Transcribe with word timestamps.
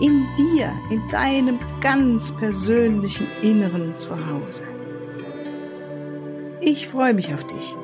in 0.00 0.26
dir, 0.36 0.72
in 0.90 1.08
deinem 1.08 1.58
ganz 1.80 2.30
persönlichen 2.36 3.26
Inneren 3.42 3.98
zu 3.98 4.10
Hause. 4.26 4.64
Ich 6.60 6.88
freue 6.88 7.14
mich 7.14 7.32
auf 7.32 7.46
dich. 7.46 7.74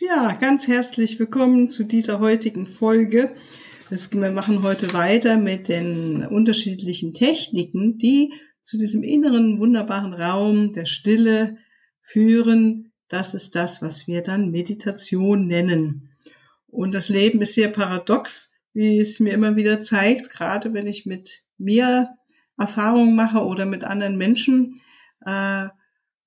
Ja, 0.00 0.32
ganz 0.32 0.66
herzlich 0.66 1.20
willkommen 1.20 1.68
zu 1.68 1.84
dieser 1.84 2.18
heutigen 2.18 2.66
Folge. 2.66 3.36
Wir 3.90 4.30
machen 4.30 4.62
heute 4.64 4.92
weiter 4.92 5.36
mit 5.36 5.68
den 5.68 6.26
unterschiedlichen 6.26 7.12
Techniken, 7.14 7.98
die 7.98 8.32
zu 8.62 8.78
diesem 8.78 9.04
inneren 9.04 9.60
wunderbaren 9.60 10.14
Raum 10.14 10.72
der 10.72 10.86
Stille 10.86 11.58
führen, 12.02 12.89
das 13.10 13.34
ist 13.34 13.54
das, 13.56 13.82
was 13.82 14.06
wir 14.06 14.22
dann 14.22 14.50
Meditation 14.50 15.46
nennen. 15.46 16.10
Und 16.68 16.94
das 16.94 17.08
Leben 17.08 17.42
ist 17.42 17.54
sehr 17.54 17.68
paradox, 17.68 18.54
wie 18.72 19.00
es 19.00 19.20
mir 19.20 19.32
immer 19.32 19.56
wieder 19.56 19.82
zeigt, 19.82 20.30
gerade 20.30 20.72
wenn 20.72 20.86
ich 20.86 21.06
mit 21.06 21.42
mir 21.58 22.10
Erfahrungen 22.56 23.16
mache 23.16 23.44
oder 23.44 23.66
mit 23.66 23.84
anderen 23.84 24.16
Menschen. 24.16 24.80
Äh, 25.26 25.66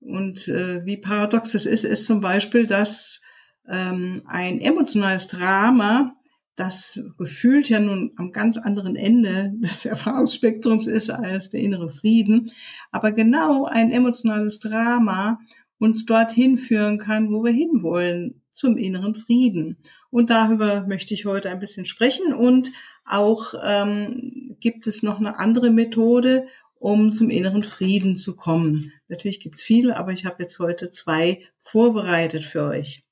und 0.02 0.50
äh, 0.50 0.86
wie 0.86 0.98
paradox 0.98 1.54
es 1.54 1.66
ist, 1.66 1.86
ist 1.86 2.06
zum 2.06 2.20
Beispiel, 2.20 2.67
dass 2.67 3.22
ähm, 3.70 4.23
ein 4.26 4.59
emotionales 4.59 5.28
Drama, 5.28 6.16
das 6.58 7.02
gefühlt 7.17 7.70
ja 7.70 7.80
nun 7.80 8.11
am 8.17 8.34
ganz 8.34 8.58
anderen 8.58 8.98
Ende 8.98 9.54
des 9.56 9.86
Erfahrungsspektrums 9.86 10.88
ist 10.88 11.09
als 11.09 11.50
der 11.50 11.61
innere 11.61 11.89
Frieden, 11.89 12.52
aber 12.92 13.14
genau 13.14 13.66
ein 13.66 13.89
emotionales 13.89 14.59
Drama 14.59 15.39
uns 15.84 16.06
dorthin 16.06 16.56
führen 16.56 16.98
kann, 16.98 17.30
wo 17.30 17.44
wir 17.44 17.52
hinwollen, 17.52 18.42
zum 18.52 18.78
inneren 18.78 19.16
Frieden. 19.16 19.78
Und 20.09 20.30
darüber 20.30 20.88
möchte 20.88 21.14
ich 21.14 21.26
heute 21.26 21.50
ein 21.50 21.59
bisschen 21.59 21.86
sprechen. 21.86 22.34
Und 22.34 22.72
auch 23.06 23.53
ähm, 23.62 24.56
gibt 24.61 24.88
es 24.88 25.04
noch 25.04 25.20
eine 25.20 25.39
andere 25.39 25.72
Methode, 25.72 26.48
um 26.76 27.11
zum 27.11 27.30
inneren 27.30 27.66
Frieden 27.66 28.16
zu 28.16 28.36
kommen. 28.36 28.94
Natürlich 29.09 29.42
gibt 29.42 29.56
es 29.56 29.64
viele, 29.64 29.98
aber 29.98 30.14
ich 30.14 30.26
habe 30.26 30.44
jetzt 30.44 30.58
heute 30.59 30.89
zwei 30.89 31.44
vorbereitet 31.59 32.45
für 32.45 32.64
euch. 32.64 33.04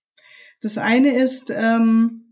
Das 0.61 0.77
eine 0.77 1.13
ist, 1.13 1.49
ähm, 1.49 2.31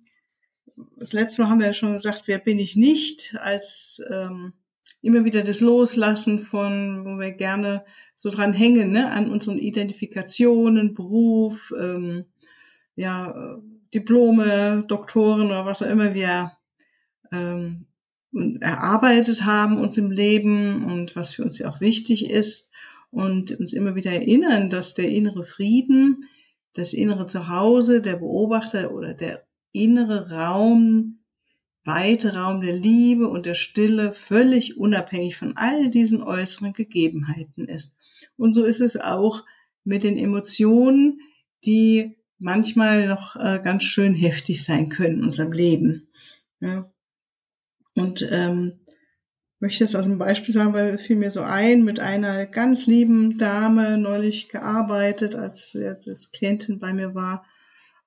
das 0.98 1.12
letzte 1.12 1.42
Mal 1.42 1.50
haben 1.50 1.60
wir 1.60 1.68
ja 1.68 1.74
schon 1.74 1.94
gesagt, 1.94 2.24
wer 2.28 2.40
bin 2.40 2.60
ich 2.60 2.78
nicht, 2.78 3.36
als 3.40 4.02
ähm, 4.10 4.54
immer 5.02 5.26
wieder 5.26 5.44
das 5.44 5.60
Loslassen 5.60 6.40
von, 6.40 7.04
wo 7.06 7.20
wir 7.20 7.32
gerne 7.32 7.84
so 8.22 8.30
dran 8.30 8.52
hängen, 8.52 8.92
ne, 8.92 9.10
an 9.14 9.30
unseren 9.30 9.58
Identifikationen, 9.58 10.94
Beruf, 10.94 11.74
ähm, 11.80 12.26
ja, 12.98 13.58
Diplome, 13.94 14.84
Doktoren 14.90 15.46
oder 15.46 15.66
was 15.66 15.82
auch 15.82 15.90
immer 15.90 16.14
wir 16.14 16.52
ähm, 17.32 17.86
erarbeitet 18.60 19.46
haben 19.46 19.78
uns 19.78 19.98
im 19.98 20.12
Leben 20.12 20.84
und 20.84 21.16
was 21.16 21.32
für 21.32 21.46
uns 21.46 21.60
ja 21.60 21.70
auch 21.70 21.80
wichtig 21.80 22.30
ist 22.30 22.72
und 23.10 23.58
uns 23.58 23.72
immer 23.72 23.96
wieder 23.96 24.12
erinnern, 24.12 24.70
dass 24.70 24.94
der 24.94 25.08
innere 25.08 25.46
Frieden, 25.46 26.26
das 26.74 26.92
innere 26.92 27.26
Zuhause, 27.26 28.02
der 28.02 28.18
Beobachter 28.18 28.92
oder 28.92 29.14
der 29.14 29.48
innere 29.72 30.30
Raum, 30.30 31.24
weite 31.86 32.36
Raum 32.36 32.60
der 32.60 32.76
Liebe 32.76 33.30
und 33.30 33.46
der 33.46 33.56
Stille 33.56 34.12
völlig 34.12 34.78
unabhängig 34.78 35.38
von 35.38 35.54
all 35.56 35.90
diesen 35.90 36.22
äußeren 36.22 36.74
Gegebenheiten 36.74 37.70
ist. 37.70 37.96
Und 38.38 38.54
so 38.54 38.64
ist 38.64 38.82
es 38.82 38.98
auch 38.98 39.44
mit 39.84 40.04
den 40.04 40.18
Emotionen, 40.18 41.20
die 41.66 42.18
manchmal 42.38 43.08
noch 43.08 43.36
äh, 43.36 43.60
ganz 43.64 43.84
schön 43.84 44.14
heftig 44.14 44.64
sein 44.64 44.90
können 44.90 45.20
in 45.20 45.24
unserem 45.26 45.52
Leben. 45.52 46.10
Ja. 46.62 46.92
Und 47.96 48.26
ähm, 48.32 48.80
möchte 49.60 49.84
es 49.84 49.96
aus 49.96 50.06
einem 50.06 50.18
Beispiel 50.18 50.54
sagen, 50.54 50.74
weil 50.74 50.98
fiel 50.98 51.18
mir 51.18 51.32
so 51.32 51.42
ein, 51.42 51.84
mit 51.84 52.00
einer 52.00 52.46
ganz 52.46 52.88
lieben 52.88 53.38
Dame 53.38 53.98
neulich 53.98 54.50
gearbeitet, 54.50 55.36
als 55.36 55.76
als 55.76 56.32
Klientin 56.32 56.80
bei 56.80 56.94
mir 56.94 57.14
war. 57.14 57.46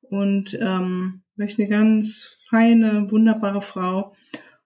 Und 0.00 0.54
ähm, 0.60 1.22
möchte 1.36 1.62
eine 1.62 1.70
ganz 1.70 2.36
feine, 2.48 3.10
wunderbare 3.10 3.62
Frau. 3.62 4.14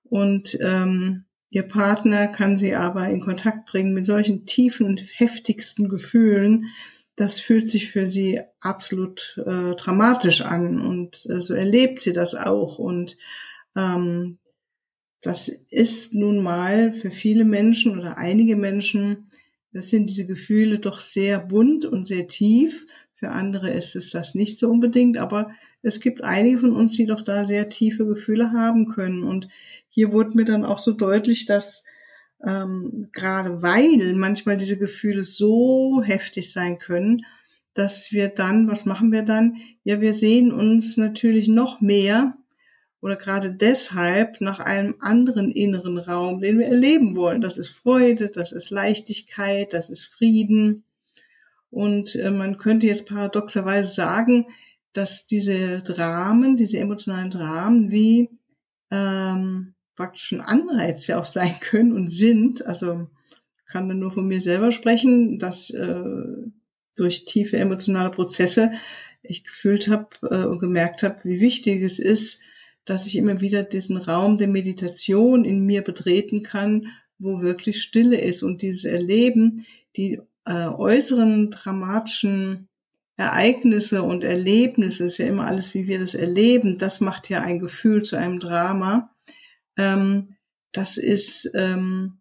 Und 0.05 0.57
ähm, 0.61 1.25
Ihr 1.56 1.62
Partner 1.62 2.28
kann 2.28 2.59
sie 2.59 2.75
aber 2.75 3.09
in 3.09 3.22
Kontakt 3.22 3.65
bringen 3.65 3.94
mit 3.94 4.05
solchen 4.05 4.44
tiefen 4.44 4.84
und 4.84 5.00
heftigsten 5.19 5.89
Gefühlen. 5.89 6.67
Das 7.17 7.41
fühlt 7.41 7.71
sich 7.71 7.91
für 7.91 8.11
sie 8.11 8.43
absolut 8.61 9.43
äh, 9.47 9.75
dramatisch 9.75 10.43
an 10.43 10.78
und 10.83 11.25
äh, 11.31 11.41
so 11.41 11.55
erlebt 11.55 12.00
sie 12.00 12.12
das 12.12 12.34
auch. 12.34 12.78
Und 12.78 13.16
ähm, 13.75 14.37
das 15.22 15.49
ist 15.49 16.12
nun 16.12 16.43
mal 16.43 16.93
für 16.93 17.11
viele 17.11 17.47
Menschen 17.47 17.99
oder 17.99 18.19
einige 18.19 18.56
Menschen, 18.56 19.31
das 19.72 19.89
sind 19.89 20.11
diese 20.11 20.27
Gefühle 20.27 20.78
doch 20.78 21.00
sehr 21.00 21.39
bunt 21.39 21.87
und 21.87 22.06
sehr 22.06 22.28
tief. 22.28 22.87
Für 23.15 23.31
andere 23.31 23.71
ist 23.71 23.97
es 23.97 24.11
das 24.11 24.34
nicht 24.34 24.59
so 24.59 24.69
unbedingt, 24.69 25.16
aber 25.16 25.53
es 25.82 26.00
gibt 26.00 26.25
einige 26.25 26.59
von 26.59 26.72
uns, 26.72 26.97
die 26.97 27.06
doch 27.06 27.22
da 27.22 27.44
sehr 27.44 27.69
tiefe 27.69 28.06
Gefühle 28.06 28.53
haben 28.53 28.88
können. 28.88 29.22
Und 29.22 29.48
hier 29.88 30.12
wurde 30.12 30.37
mir 30.37 30.44
dann 30.44 30.64
auch 30.64 30.78
so 30.78 30.92
deutlich, 30.92 31.47
dass 31.47 31.84
ähm, 32.44 33.09
gerade 33.12 33.62
weil 33.62 34.15
manchmal 34.15 34.56
diese 34.56 34.78
Gefühle 34.78 35.25
so 35.25 36.03
heftig 36.03 36.53
sein 36.53 36.78
können, 36.78 37.25
dass 37.75 38.12
wir 38.12 38.28
dann, 38.28 38.69
was 38.69 38.84
machen 38.84 39.12
wir 39.12 39.22
dann? 39.22 39.56
Ja, 39.84 40.00
wir 40.00 40.15
sehen 40.15 40.53
uns 40.53 40.97
natürlich 40.97 41.48
noch 41.48 41.81
mehr 41.81 42.36
oder 43.00 43.16
gerade 43.16 43.53
deshalb 43.53 44.41
nach 44.41 44.59
einem 44.59 44.97
anderen 45.00 45.50
inneren 45.50 45.98
Raum, 45.98 46.41
den 46.41 46.59
wir 46.59 46.66
erleben 46.66 47.15
wollen. 47.15 47.41
Das 47.41 47.59
ist 47.59 47.69
Freude, 47.69 48.28
das 48.28 48.53
ist 48.53 48.70
Leichtigkeit, 48.70 49.72
das 49.72 49.91
ist 49.91 50.04
Frieden. 50.04 50.84
Und 51.70 52.16
äh, 52.16 52.31
man 52.31 52.56
könnte 52.56 52.86
jetzt 52.86 53.06
paradoxerweise 53.06 53.92
sagen, 53.92 54.47
dass 54.97 55.27
diese 55.27 55.83
Dramen, 55.83 56.57
diese 56.57 56.79
emotionalen 56.79 57.31
Dramen 57.31 57.91
wie 57.91 58.31
ähm, 58.91 59.75
praktisch 59.95 60.33
ein 60.33 60.41
Anreiz 60.41 61.07
ja 61.07 61.21
auch 61.21 61.27
sein 61.27 61.55
können 61.61 61.93
und 61.93 62.09
sind. 62.09 62.67
Also 62.67 63.09
kann 63.67 63.89
dann 63.89 63.99
nur 63.99 64.11
von 64.11 64.27
mir 64.27 64.41
selber 64.41 64.73
sprechen, 64.73 65.39
dass 65.39 65.71
äh, 65.71 66.05
durch 66.97 67.25
tiefe 67.27 67.59
emotionale 67.59 68.11
Prozesse 68.11 68.73
ich 69.23 69.45
gefühlt 69.45 69.89
habe 69.89 70.09
äh, 70.23 70.45
und 70.45 70.61
gemerkt 70.61 71.03
habe, 71.03 71.17
wie 71.25 71.41
wichtig 71.41 71.83
es 71.83 71.99
ist, 71.99 72.43
dass 72.84 73.07
ich 73.07 73.17
immer 73.17 73.41
wieder 73.41 73.65
diesen 73.65 73.97
Raum 73.97 74.39
der 74.39 74.49
Meditation 74.49 75.45
in 75.45 75.67
mir 75.67 75.83
betreten 75.83 76.43
kann, 76.43 76.87
wo 77.19 77.43
wirklich 77.43 77.83
Stille 77.83 78.21
ist 78.21 78.43
und 78.43 78.63
dieses 78.63 78.84
Erleben, 78.84 79.67
die 79.97 80.21
äh, 80.45 80.69
äußeren 80.69 81.51
dramatischen 81.51 82.69
Ereignisse 83.16 84.03
und 84.03 84.25
Erlebnisse, 84.25 85.06
ist 85.06 85.18
ja 85.18 85.27
immer 85.27 85.47
alles, 85.47 85.74
wie 85.74 85.86
wir 85.86 85.98
das 85.98 86.15
erleben, 86.15 86.78
das 86.78 87.01
macht 87.01 87.30
ja 87.30 87.41
ein 87.41 87.59
Gefühl 87.59 88.03
zu 88.03 88.16
einem 88.16 88.39
Drama 88.39 89.10
ähm, 89.77 90.28
das 90.72 90.98
ist, 90.98 91.51
ähm, 91.54 92.18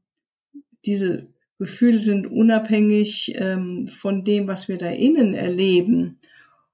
diese 0.85 1.27
Gefühle 1.57 1.99
sind 1.99 2.27
unabhängig 2.27 3.33
ähm, 3.37 3.87
von 3.87 4.23
dem, 4.23 4.47
was 4.47 4.67
wir 4.67 4.77
da 4.77 4.89
innen 4.89 5.33
erleben 5.33 6.19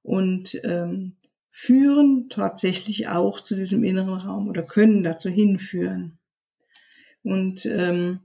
und 0.01 0.59
ähm, 0.63 1.15
führen 1.49 2.29
tatsächlich 2.29 3.09
auch 3.09 3.39
zu 3.39 3.55
diesem 3.55 3.83
inneren 3.83 4.15
Raum 4.15 4.47
oder 4.47 4.63
können 4.63 5.03
dazu 5.03 5.29
hinführen. 5.29 6.17
Und 7.23 7.65
ähm, 7.67 8.21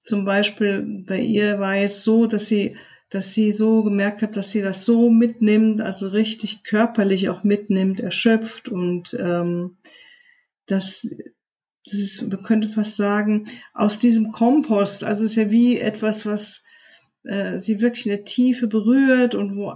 zum 0.00 0.24
Beispiel 0.24 1.04
bei 1.06 1.20
ihr 1.20 1.58
war 1.58 1.76
es 1.76 2.04
so, 2.04 2.26
dass 2.26 2.46
sie, 2.46 2.76
dass 3.10 3.32
sie 3.32 3.52
so 3.52 3.82
gemerkt 3.82 4.22
hat, 4.22 4.36
dass 4.36 4.50
sie 4.50 4.60
das 4.60 4.84
so 4.84 5.10
mitnimmt, 5.10 5.80
also 5.80 6.08
richtig 6.08 6.62
körperlich 6.62 7.28
auch 7.28 7.42
mitnimmt, 7.42 8.00
erschöpft 8.00 8.68
und 8.68 9.16
ähm, 9.18 9.78
das, 10.66 11.08
das 11.84 11.94
ist, 11.94 12.22
man 12.28 12.42
könnte 12.42 12.68
fast 12.68 12.96
sagen, 12.96 13.46
aus 13.72 13.98
diesem 13.98 14.30
Kompost, 14.32 15.04
also 15.04 15.24
es 15.24 15.32
ist 15.32 15.36
ja 15.36 15.50
wie 15.50 15.78
etwas, 15.78 16.26
was 16.26 16.64
äh, 17.24 17.58
sie 17.58 17.80
wirklich 17.80 18.06
in 18.06 18.12
der 18.12 18.24
Tiefe 18.24 18.68
berührt 18.68 19.34
und 19.34 19.56
wo 19.56 19.74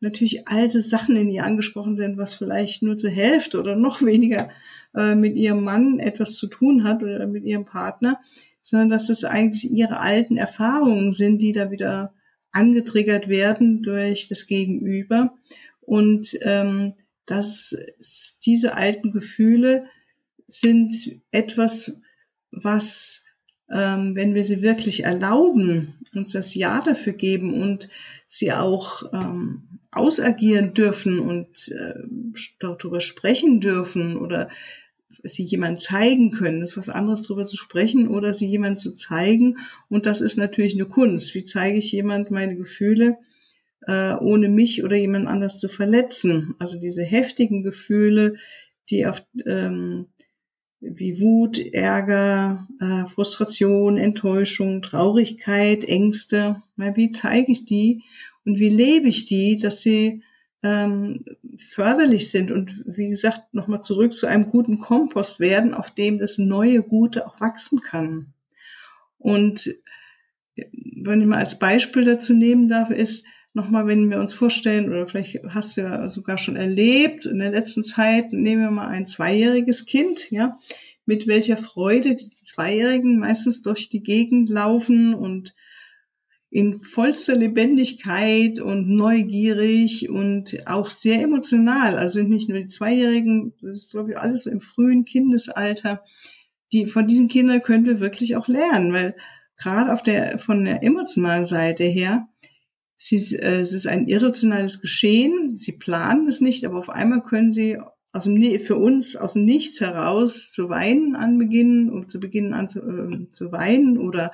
natürlich 0.00 0.48
alte 0.48 0.82
Sachen 0.82 1.16
in 1.16 1.30
ihr 1.30 1.44
angesprochen 1.44 1.94
sind, 1.94 2.18
was 2.18 2.34
vielleicht 2.34 2.82
nur 2.82 2.98
zur 2.98 3.10
Hälfte 3.10 3.58
oder 3.58 3.74
noch 3.74 4.02
weniger 4.02 4.50
äh, 4.94 5.14
mit 5.14 5.36
ihrem 5.36 5.64
Mann 5.64 5.98
etwas 5.98 6.34
zu 6.34 6.46
tun 6.46 6.84
hat 6.84 7.02
oder 7.02 7.26
mit 7.26 7.44
ihrem 7.44 7.64
Partner, 7.64 8.20
sondern 8.60 8.90
dass 8.90 9.08
es 9.08 9.24
eigentlich 9.24 9.70
ihre 9.70 10.00
alten 10.00 10.36
Erfahrungen 10.36 11.12
sind, 11.12 11.40
die 11.40 11.52
da 11.52 11.70
wieder 11.70 12.14
angetriggert 12.54 13.28
werden 13.28 13.82
durch 13.82 14.28
das 14.28 14.46
Gegenüber. 14.46 15.34
Und 15.80 16.38
ähm, 16.42 16.94
dass 17.26 17.76
diese 18.44 18.74
alten 18.76 19.12
Gefühle 19.12 19.86
sind 20.46 21.22
etwas, 21.30 21.96
was, 22.50 23.24
ähm, 23.70 24.14
wenn 24.14 24.34
wir 24.34 24.44
sie 24.44 24.62
wirklich 24.62 25.04
erlauben, 25.04 25.94
uns 26.14 26.32
das 26.32 26.54
Ja 26.54 26.80
dafür 26.80 27.14
geben 27.14 27.60
und 27.60 27.88
sie 28.28 28.52
auch 28.52 29.02
ähm, 29.12 29.80
ausagieren 29.90 30.74
dürfen 30.74 31.20
und 31.20 31.68
äh, 31.68 31.94
darüber 32.60 33.00
sprechen 33.00 33.60
dürfen 33.60 34.16
oder 34.16 34.48
sie 35.22 35.44
jemand 35.44 35.80
zeigen 35.80 36.30
können. 36.30 36.60
Das 36.60 36.70
ist 36.70 36.76
was 36.76 36.88
anderes, 36.88 37.22
darüber 37.22 37.44
zu 37.44 37.56
sprechen 37.56 38.08
oder 38.08 38.34
sie 38.34 38.46
jemand 38.46 38.80
zu 38.80 38.92
zeigen. 38.92 39.58
Und 39.88 40.06
das 40.06 40.20
ist 40.20 40.36
natürlich 40.36 40.74
eine 40.74 40.86
Kunst. 40.86 41.34
Wie 41.34 41.44
zeige 41.44 41.78
ich 41.78 41.92
jemand 41.92 42.30
meine 42.30 42.56
Gefühle? 42.56 43.18
äh, 43.86 44.14
ohne 44.14 44.48
mich 44.48 44.84
oder 44.84 44.96
jemand 44.96 45.26
anders 45.26 45.58
zu 45.58 45.68
verletzen. 45.68 46.54
Also 46.58 46.78
diese 46.78 47.02
heftigen 47.02 47.62
Gefühle, 47.62 48.36
die 48.90 49.06
auf 49.06 49.22
ähm, 49.46 50.06
wie 50.80 51.18
Wut, 51.18 51.58
Ärger, 51.72 52.68
äh, 52.78 53.06
Frustration, 53.06 53.96
Enttäuschung, 53.96 54.82
Traurigkeit, 54.82 55.84
Ängste. 55.84 56.62
Wie 56.76 57.10
zeige 57.10 57.52
ich 57.52 57.64
die 57.64 58.02
und 58.44 58.58
wie 58.58 58.68
lebe 58.68 59.08
ich 59.08 59.24
die, 59.24 59.56
dass 59.56 59.80
sie 59.80 60.22
ähm, 60.62 61.24
förderlich 61.58 62.30
sind 62.30 62.50
und 62.50 62.82
wie 62.86 63.08
gesagt 63.08 63.54
nochmal 63.54 63.82
zurück 63.82 64.12
zu 64.12 64.26
einem 64.26 64.48
guten 64.48 64.78
Kompost 64.78 65.40
werden, 65.40 65.74
auf 65.74 65.90
dem 65.90 66.18
das 66.18 66.38
neue 66.38 66.82
Gute 66.82 67.26
auch 67.26 67.40
wachsen 67.40 67.80
kann. 67.80 68.32
Und 69.18 69.74
wenn 70.56 71.20
ich 71.20 71.26
mal 71.26 71.38
als 71.38 71.58
Beispiel 71.58 72.04
dazu 72.04 72.34
nehmen 72.34 72.68
darf, 72.68 72.90
ist, 72.90 73.26
nochmal, 73.54 73.86
wenn 73.86 74.10
wir 74.10 74.18
uns 74.18 74.34
vorstellen, 74.34 74.88
oder 74.88 75.06
vielleicht 75.06 75.40
hast 75.48 75.76
du 75.76 75.82
ja 75.82 76.10
sogar 76.10 76.38
schon 76.38 76.56
erlebt, 76.56 77.24
in 77.24 77.38
der 77.38 77.52
letzten 77.52 77.84
Zeit 77.84 78.32
nehmen 78.32 78.62
wir 78.62 78.70
mal 78.70 78.88
ein 78.88 79.06
zweijähriges 79.06 79.86
Kind, 79.86 80.30
ja, 80.30 80.58
mit 81.06 81.26
welcher 81.26 81.56
Freude 81.56 82.16
die 82.16 82.30
Zweijährigen 82.42 83.18
meistens 83.18 83.62
durch 83.62 83.88
die 83.88 84.02
Gegend 84.02 84.48
laufen 84.48 85.14
und 85.14 85.54
in 86.54 86.74
vollster 86.74 87.34
Lebendigkeit 87.34 88.60
und 88.60 88.88
neugierig 88.88 90.08
und 90.08 90.68
auch 90.68 90.88
sehr 90.88 91.20
emotional. 91.20 91.98
Also 91.98 92.22
nicht 92.22 92.48
nur 92.48 92.58
die 92.58 92.68
Zweijährigen, 92.68 93.54
das 93.60 93.78
ist 93.78 93.90
glaube 93.90 94.12
ich 94.12 94.18
alles 94.18 94.44
so 94.44 94.50
im 94.50 94.60
frühen 94.60 95.04
Kindesalter. 95.04 96.04
Die, 96.72 96.86
von 96.86 97.08
diesen 97.08 97.26
Kindern 97.26 97.60
können 97.60 97.86
wir 97.86 97.98
wirklich 97.98 98.36
auch 98.36 98.46
lernen, 98.46 98.92
weil 98.92 99.16
gerade 99.56 99.92
auf 99.92 100.04
der, 100.04 100.38
von 100.38 100.64
der 100.64 100.84
emotionalen 100.84 101.44
Seite 101.44 101.82
her, 101.82 102.28
Sie, 102.96 103.16
äh, 103.34 103.60
es 103.60 103.72
ist 103.72 103.88
ein 103.88 104.06
irrationales 104.06 104.80
Geschehen. 104.80 105.56
Sie 105.56 105.72
planen 105.72 106.28
es 106.28 106.40
nicht, 106.40 106.64
aber 106.64 106.78
auf 106.78 106.88
einmal 106.88 107.24
können 107.24 107.50
Sie 107.50 107.78
aus 108.12 108.24
dem, 108.24 108.40
für 108.60 108.76
uns 108.76 109.16
aus 109.16 109.32
dem 109.32 109.44
Nichts 109.44 109.80
heraus 109.80 110.52
zu 110.52 110.68
weinen 110.68 111.16
anbeginnen 111.16 111.90
und 111.90 112.12
zu 112.12 112.20
beginnen 112.20 112.54
an 112.54 112.68
zu, 112.68 112.78
äh, 112.78 113.28
zu 113.32 113.50
weinen 113.50 113.98
oder 113.98 114.30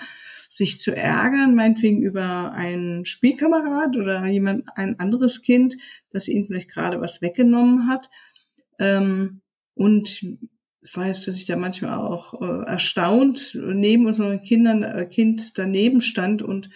sich 0.51 0.81
zu 0.81 0.95
ärgern, 0.95 1.55
meinetwegen 1.55 2.03
über 2.03 2.51
einen 2.53 3.07
Spielkamerad 3.07 3.97
oder 3.97 4.27
jemand, 4.27 4.65
ein 4.75 4.99
anderes 4.99 5.43
Kind, 5.43 5.77
das 6.11 6.27
ihnen 6.27 6.47
vielleicht 6.47 6.73
gerade 6.73 7.01
was 7.01 7.23
weggenommen 7.23 7.89
hat. 7.89 8.11
Ähm, 8.81 9.43
und 9.75 10.23
ich 10.83 10.97
weiß, 10.97 11.27
dass 11.27 11.37
ich 11.37 11.45
da 11.45 11.55
manchmal 11.55 11.97
auch 11.97 12.35
äh, 12.43 12.67
erstaunt 12.67 13.57
neben 13.63 14.07
unseren 14.07 14.43
Kindern, 14.43 14.83
äh, 14.83 15.07
Kind 15.07 15.57
daneben 15.57 16.01
stand 16.01 16.43
und 16.43 16.69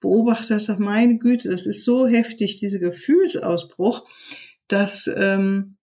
beobachtet 0.00 0.68
habe, 0.68 0.82
meine 0.82 1.16
Güte, 1.16 1.48
das 1.48 1.64
ist 1.64 1.84
so 1.84 2.06
heftig, 2.06 2.60
dieser 2.60 2.80
Gefühlsausbruch, 2.80 4.06
dass 4.68 5.10
ähm, 5.16 5.78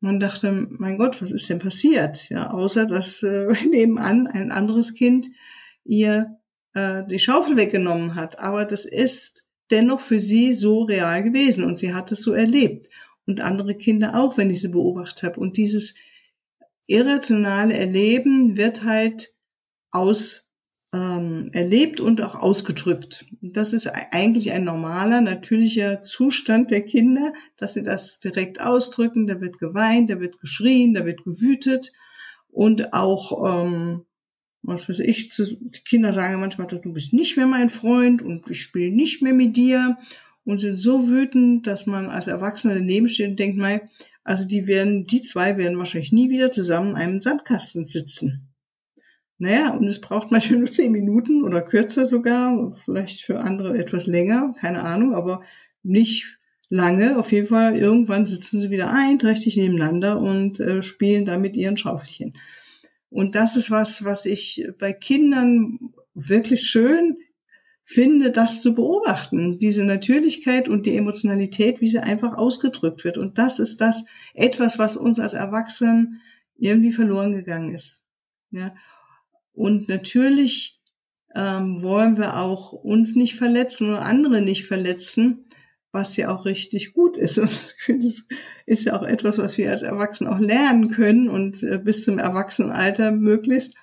man 0.00 0.18
dachte, 0.18 0.66
mein 0.70 0.98
Gott, 0.98 1.22
was 1.22 1.30
ist 1.30 1.48
denn 1.48 1.60
passiert? 1.60 2.28
Ja, 2.28 2.50
außer 2.50 2.86
dass 2.86 3.22
äh, 3.22 3.46
nebenan 3.70 4.26
ein 4.26 4.50
anderes 4.50 4.94
Kind 4.94 5.28
ihr 5.84 6.37
äh, 6.78 7.06
die 7.06 7.18
Schaufel 7.18 7.56
weggenommen 7.56 8.14
hat. 8.14 8.38
Aber 8.38 8.64
das 8.64 8.84
ist 8.84 9.48
dennoch 9.70 10.00
für 10.00 10.20
sie 10.20 10.52
so 10.52 10.82
real 10.82 11.22
gewesen 11.22 11.64
und 11.64 11.76
sie 11.76 11.92
hat 11.92 12.12
es 12.12 12.22
so 12.22 12.32
erlebt. 12.32 12.88
Und 13.26 13.40
andere 13.40 13.74
Kinder 13.74 14.18
auch, 14.18 14.38
wenn 14.38 14.50
ich 14.50 14.62
sie 14.62 14.68
beobachtet 14.68 15.22
habe. 15.22 15.40
Und 15.40 15.56
dieses 15.56 15.96
irrationale 16.86 17.74
Erleben 17.74 18.56
wird 18.56 18.84
halt 18.84 19.34
aus 19.90 20.48
ähm, 20.94 21.50
erlebt 21.52 22.00
und 22.00 22.22
auch 22.22 22.34
ausgedrückt. 22.34 23.26
Das 23.42 23.74
ist 23.74 23.88
eigentlich 23.88 24.52
ein 24.52 24.64
normaler, 24.64 25.20
natürlicher 25.20 26.00
Zustand 26.00 26.70
der 26.70 26.80
Kinder, 26.82 27.34
dass 27.58 27.74
sie 27.74 27.82
das 27.82 28.20
direkt 28.20 28.62
ausdrücken. 28.62 29.26
Da 29.26 29.40
wird 29.42 29.58
geweint, 29.58 30.08
da 30.08 30.20
wird 30.20 30.40
geschrien, 30.40 30.94
da 30.94 31.04
wird 31.04 31.24
gewütet 31.24 31.92
und 32.48 32.94
auch, 32.94 33.62
ähm, 33.62 34.06
was 34.62 34.88
weiß 34.88 34.98
ich, 35.00 35.34
die 35.36 35.80
Kinder 35.84 36.12
sagen 36.12 36.40
manchmal, 36.40 36.66
du 36.66 36.92
bist 36.92 37.12
nicht 37.12 37.36
mehr 37.36 37.46
mein 37.46 37.68
Freund 37.68 38.22
und 38.22 38.50
ich 38.50 38.62
spiele 38.62 38.94
nicht 38.94 39.22
mehr 39.22 39.32
mit 39.34 39.56
dir 39.56 39.98
und 40.44 40.60
sind 40.60 40.76
so 40.76 41.08
wütend, 41.08 41.66
dass 41.66 41.86
man 41.86 42.10
als 42.10 42.26
Erwachsener 42.26 42.74
daneben 42.74 43.08
steht 43.08 43.30
und 43.30 43.38
denkt 43.38 43.58
mal, 43.58 43.88
also 44.24 44.46
die 44.46 44.66
werden, 44.66 45.06
die 45.06 45.22
zwei 45.22 45.56
werden 45.56 45.78
wahrscheinlich 45.78 46.12
nie 46.12 46.30
wieder 46.30 46.50
zusammen 46.50 46.90
in 46.90 46.96
einem 46.96 47.20
Sandkasten 47.20 47.86
sitzen. 47.86 48.48
Naja, 49.38 49.70
und 49.70 49.86
es 49.86 50.00
braucht 50.00 50.32
manchmal 50.32 50.58
nur 50.58 50.70
zehn 50.70 50.90
Minuten 50.90 51.44
oder 51.44 51.62
kürzer 51.62 52.06
sogar, 52.06 52.72
vielleicht 52.72 53.22
für 53.22 53.40
andere 53.40 53.78
etwas 53.78 54.06
länger, 54.06 54.54
keine 54.60 54.82
Ahnung, 54.84 55.14
aber 55.14 55.42
nicht 55.82 56.38
lange. 56.68 57.18
Auf 57.18 57.30
jeden 57.30 57.46
Fall, 57.46 57.76
irgendwann 57.76 58.26
sitzen 58.26 58.60
sie 58.60 58.70
wieder 58.70 58.92
einträchtig 58.92 59.56
nebeneinander 59.56 60.20
und 60.20 60.60
äh, 60.60 60.82
spielen 60.82 61.24
da 61.24 61.38
mit 61.38 61.56
ihren 61.56 61.76
Schaufelchen. 61.76 62.34
Und 63.10 63.34
das 63.34 63.56
ist 63.56 63.70
was, 63.70 64.04
was 64.04 64.26
ich 64.26 64.66
bei 64.78 64.92
Kindern 64.92 65.78
wirklich 66.14 66.62
schön 66.62 67.16
finde, 67.82 68.30
das 68.30 68.60
zu 68.60 68.74
beobachten. 68.74 69.58
Diese 69.58 69.84
Natürlichkeit 69.84 70.68
und 70.68 70.84
die 70.84 70.96
Emotionalität, 70.96 71.80
wie 71.80 71.88
sie 71.88 72.00
einfach 72.00 72.36
ausgedrückt 72.36 73.02
wird. 73.04 73.16
Und 73.16 73.38
das 73.38 73.58
ist 73.58 73.80
das 73.80 74.04
etwas, 74.34 74.78
was 74.78 74.96
uns 74.96 75.18
als 75.20 75.32
Erwachsenen 75.32 76.20
irgendwie 76.56 76.92
verloren 76.92 77.32
gegangen 77.32 77.72
ist. 77.74 78.04
Ja. 78.50 78.74
Und 79.52 79.88
natürlich 79.88 80.82
ähm, 81.34 81.82
wollen 81.82 82.18
wir 82.18 82.36
auch 82.36 82.72
uns 82.72 83.16
nicht 83.16 83.36
verletzen 83.36 83.88
oder 83.88 84.02
andere 84.04 84.42
nicht 84.42 84.66
verletzen, 84.66 85.47
was 85.92 86.16
ja 86.16 86.34
auch 86.34 86.44
richtig 86.44 86.92
gut 86.92 87.16
ist. 87.16 87.38
Das 87.88 88.26
ist 88.66 88.84
ja 88.84 88.98
auch 88.98 89.02
etwas, 89.02 89.38
was 89.38 89.56
wir 89.56 89.70
als 89.70 89.82
Erwachsene 89.82 90.30
auch 90.30 90.38
lernen 90.38 90.90
können 90.90 91.28
und 91.28 91.62
äh, 91.62 91.78
bis 91.82 92.04
zum 92.04 92.18
Erwachsenenalter 92.18 93.12
möglichst, 93.12 93.74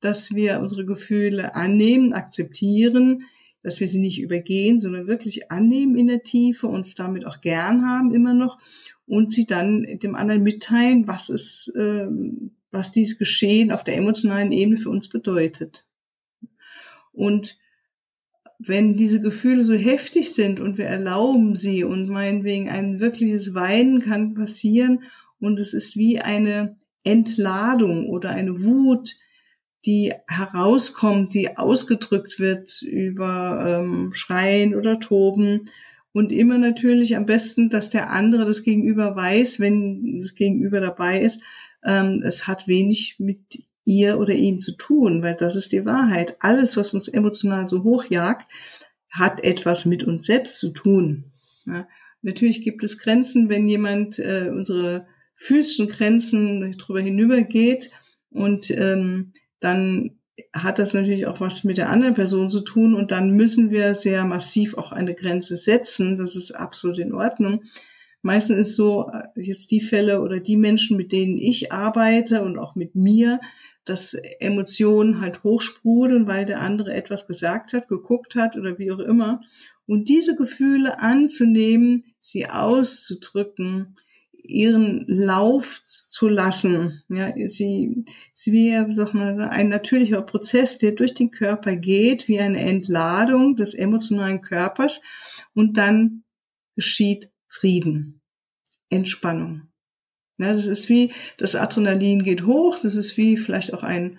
dass 0.00 0.34
wir 0.34 0.60
unsere 0.60 0.84
Gefühle 0.84 1.54
annehmen, 1.54 2.12
akzeptieren, 2.12 3.24
dass 3.62 3.80
wir 3.80 3.88
sie 3.88 3.98
nicht 3.98 4.20
übergehen, 4.20 4.78
sondern 4.78 5.06
wirklich 5.06 5.50
annehmen 5.50 5.96
in 5.96 6.06
der 6.06 6.22
Tiefe, 6.22 6.66
uns 6.66 6.94
damit 6.94 7.26
auch 7.26 7.40
gern 7.40 7.88
haben 7.88 8.14
immer 8.14 8.34
noch 8.34 8.58
und 9.06 9.32
sie 9.32 9.46
dann 9.46 9.86
dem 10.02 10.14
anderen 10.14 10.42
mitteilen, 10.42 11.08
was 11.08 11.30
es 11.30 11.72
ähm, 11.76 12.56
was 12.70 12.92
dies 12.92 13.18
Geschehen 13.18 13.72
auf 13.72 13.84
der 13.84 13.96
emotionalen 13.96 14.52
Ebene 14.52 14.76
für 14.76 14.90
uns 14.90 15.08
bedeutet. 15.08 15.88
Und 17.12 17.58
wenn 18.58 18.96
diese 18.96 19.20
Gefühle 19.20 19.64
so 19.64 19.74
heftig 19.74 20.32
sind 20.32 20.60
und 20.60 20.78
wir 20.78 20.86
erlauben 20.86 21.56
sie 21.56 21.84
und 21.84 22.08
meinetwegen 22.08 22.68
ein 22.68 23.00
wirkliches 23.00 23.54
Weinen 23.54 24.00
kann 24.00 24.34
passieren 24.34 25.04
und 25.40 25.60
es 25.60 25.74
ist 25.74 25.96
wie 25.96 26.20
eine 26.20 26.76
Entladung 27.04 28.08
oder 28.08 28.30
eine 28.30 28.64
Wut, 28.64 29.14
die 29.84 30.12
herauskommt, 30.26 31.34
die 31.34 31.56
ausgedrückt 31.56 32.40
wird 32.40 32.82
über 32.82 33.64
ähm, 33.66 34.10
Schreien 34.12 34.74
oder 34.74 34.98
Toben. 34.98 35.70
Und 36.12 36.32
immer 36.32 36.58
natürlich 36.58 37.14
am 37.14 37.26
besten, 37.26 37.68
dass 37.68 37.90
der 37.90 38.10
andere 38.10 38.44
das 38.44 38.64
Gegenüber 38.64 39.14
weiß, 39.14 39.60
wenn 39.60 40.18
das 40.18 40.34
Gegenüber 40.34 40.80
dabei 40.80 41.20
ist, 41.20 41.40
ähm, 41.84 42.22
es 42.24 42.46
hat 42.46 42.66
wenig 42.66 43.16
mit 43.18 43.65
ihr 43.86 44.18
oder 44.18 44.34
ihm 44.34 44.60
zu 44.60 44.72
tun, 44.72 45.22
weil 45.22 45.36
das 45.36 45.56
ist 45.56 45.72
die 45.72 45.86
Wahrheit. 45.86 46.36
Alles, 46.40 46.76
was 46.76 46.92
uns 46.92 47.08
emotional 47.08 47.66
so 47.66 47.84
hochjagt, 47.84 48.46
hat 49.10 49.42
etwas 49.42 49.86
mit 49.86 50.04
uns 50.04 50.26
selbst 50.26 50.58
zu 50.58 50.70
tun. 50.70 51.24
Ja. 51.64 51.88
Natürlich 52.20 52.62
gibt 52.62 52.82
es 52.84 52.98
Grenzen, 52.98 53.48
wenn 53.48 53.68
jemand 53.68 54.18
äh, 54.18 54.50
unsere 54.50 55.06
physischen 55.34 55.88
Grenzen 55.88 56.76
drüber 56.76 57.00
hinübergeht 57.00 57.92
und 58.30 58.70
ähm, 58.70 59.32
dann 59.60 60.18
hat 60.52 60.78
das 60.78 60.92
natürlich 60.92 61.26
auch 61.26 61.40
was 61.40 61.64
mit 61.64 61.78
der 61.78 61.90
anderen 61.90 62.14
Person 62.14 62.50
zu 62.50 62.60
tun 62.60 62.94
und 62.94 63.10
dann 63.10 63.30
müssen 63.30 63.70
wir 63.70 63.94
sehr 63.94 64.24
massiv 64.24 64.76
auch 64.76 64.92
eine 64.92 65.14
Grenze 65.14 65.56
setzen. 65.56 66.18
Das 66.18 66.36
ist 66.36 66.52
absolut 66.52 66.98
in 66.98 67.14
Ordnung. 67.14 67.62
Meistens 68.22 68.58
ist 68.58 68.76
so, 68.76 69.08
äh, 69.10 69.40
jetzt 69.40 69.70
die 69.70 69.80
Fälle 69.80 70.20
oder 70.20 70.40
die 70.40 70.56
Menschen, 70.56 70.96
mit 70.96 71.12
denen 71.12 71.38
ich 71.38 71.72
arbeite 71.72 72.42
und 72.42 72.58
auch 72.58 72.74
mit 72.74 72.94
mir, 72.94 73.40
dass 73.86 74.14
Emotionen 74.40 75.20
halt 75.20 75.42
hochsprudeln, 75.42 76.26
weil 76.26 76.44
der 76.44 76.60
andere 76.60 76.92
etwas 76.92 77.26
gesagt 77.26 77.72
hat, 77.72 77.88
geguckt 77.88 78.34
hat 78.34 78.56
oder 78.56 78.78
wie 78.78 78.92
auch 78.92 78.98
immer. 78.98 79.40
Und 79.86 80.08
diese 80.08 80.34
Gefühle 80.34 81.00
anzunehmen, 81.00 82.04
sie 82.18 82.46
auszudrücken, 82.46 83.96
ihren 84.48 85.04
Lauf 85.06 85.82
zu 85.84 86.28
lassen. 86.28 87.02
Ja, 87.08 87.32
sie, 87.48 88.04
sie 88.32 88.52
wie 88.52 88.92
sag 88.92 89.14
mal, 89.14 89.40
ein 89.40 89.68
natürlicher 89.68 90.22
Prozess, 90.22 90.78
der 90.78 90.92
durch 90.92 91.14
den 91.14 91.30
Körper 91.30 91.76
geht, 91.76 92.28
wie 92.28 92.40
eine 92.40 92.60
Entladung 92.60 93.56
des 93.56 93.74
emotionalen 93.74 94.40
Körpers 94.40 95.00
und 95.54 95.76
dann 95.76 96.24
geschieht 96.74 97.30
Frieden, 97.48 98.20
Entspannung. 98.90 99.68
Ja, 100.38 100.52
das 100.52 100.66
ist 100.66 100.88
wie, 100.88 101.12
das 101.38 101.56
Adrenalin 101.56 102.22
geht 102.22 102.44
hoch, 102.44 102.78
das 102.82 102.96
ist 102.96 103.16
wie 103.16 103.36
vielleicht 103.36 103.72
auch 103.72 103.82
ein, 103.82 104.18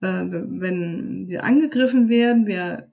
äh, 0.00 0.06
wenn 0.06 1.26
wir 1.28 1.44
angegriffen 1.44 2.08
werden, 2.08 2.46
wir, 2.46 2.88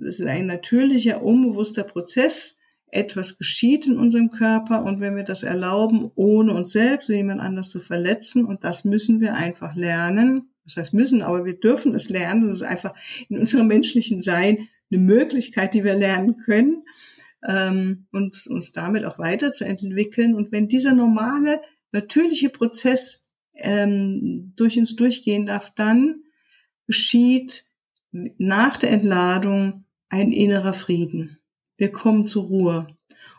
es 0.00 0.20
ist 0.20 0.26
ein 0.26 0.46
natürlicher, 0.46 1.22
unbewusster 1.22 1.82
Prozess, 1.82 2.58
etwas 2.92 3.38
geschieht 3.38 3.86
in 3.86 3.98
unserem 3.98 4.30
Körper 4.30 4.84
und 4.84 5.00
wenn 5.00 5.16
wir 5.16 5.24
das 5.24 5.42
erlauben, 5.42 6.10
ohne 6.14 6.54
uns 6.54 6.72
selbst 6.72 7.08
oder 7.08 7.18
jemand 7.18 7.40
anders 7.40 7.70
zu 7.70 7.80
verletzen, 7.80 8.44
und 8.44 8.64
das 8.64 8.84
müssen 8.84 9.20
wir 9.20 9.34
einfach 9.34 9.74
lernen, 9.74 10.50
das 10.64 10.76
heißt 10.76 10.94
müssen, 10.94 11.22
aber 11.22 11.44
wir 11.44 11.58
dürfen 11.58 11.94
es 11.94 12.08
lernen, 12.08 12.42
das 12.42 12.56
ist 12.56 12.62
einfach 12.62 12.94
in 13.28 13.38
unserem 13.38 13.66
menschlichen 13.66 14.20
Sein 14.20 14.68
eine 14.90 15.00
Möglichkeit, 15.00 15.74
die 15.74 15.84
wir 15.84 15.94
lernen 15.94 16.36
können 16.44 16.84
ähm, 17.46 18.06
und 18.12 18.46
uns 18.48 18.72
damit 18.72 19.04
auch 19.04 19.18
weiterzuentwickeln. 19.18 20.34
Und 20.34 20.52
wenn 20.52 20.68
dieser 20.68 20.94
normale, 20.94 21.60
natürliche 21.92 22.50
Prozess 22.50 23.24
ähm, 23.54 24.52
durch 24.56 24.78
uns 24.78 24.96
durchgehen 24.96 25.46
darf, 25.46 25.72
dann 25.74 26.22
geschieht 26.86 27.66
nach 28.12 28.76
der 28.76 28.90
Entladung 28.90 29.84
ein 30.08 30.32
innerer 30.32 30.72
Frieden 30.72 31.40
wir 31.80 31.90
kommen 31.90 32.26
zur 32.26 32.44
Ruhe. 32.44 32.86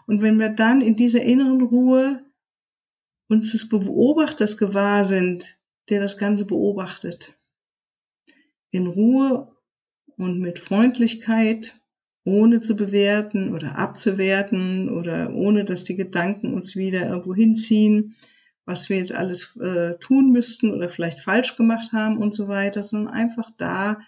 Und 0.08 0.24
wenn 0.24 0.40
wir 0.40 0.50
dann 0.50 0.82
in 0.82 0.96
dieser 0.96 1.22
inneren 1.22 1.62
Ruhe 1.62 2.26
uns 3.30 3.52
des 3.52 3.70
Beobachters 3.70 4.58
gewahr 4.58 5.06
sind, 5.06 5.60
der 5.90 6.02
das 6.02 6.18
Ganze 6.18 6.46
beobachtet, 6.46 7.38
in 8.72 8.88
Ruhe 8.88 9.56
und 10.18 10.40
mit 10.40 10.58
Freundlichkeit, 10.58 11.80
ohne 12.24 12.62
zu 12.62 12.76
bewerten 12.76 13.54
oder 13.54 13.78
abzuwerten 13.78 14.90
oder 14.90 15.34
ohne 15.34 15.64
dass 15.64 15.84
die 15.84 15.96
Gedanken 15.96 16.54
uns 16.54 16.76
wieder 16.76 17.08
irgendwo 17.08 17.36
hinziehen, 17.36 18.16
was 18.72 18.90
wir 18.90 18.98
jetzt 18.98 19.14
alles 19.14 19.58
äh, 19.58 19.98
tun 20.00 20.32
müssten 20.32 20.72
oder 20.72 20.88
vielleicht 20.88 21.20
falsch 21.20 21.58
gemacht 21.58 21.92
haben 21.92 22.18
und 22.18 22.34
so 22.34 22.48
weiter, 22.48 22.84
sondern 22.84 23.14
einfach 23.14 23.52
da 23.58 24.00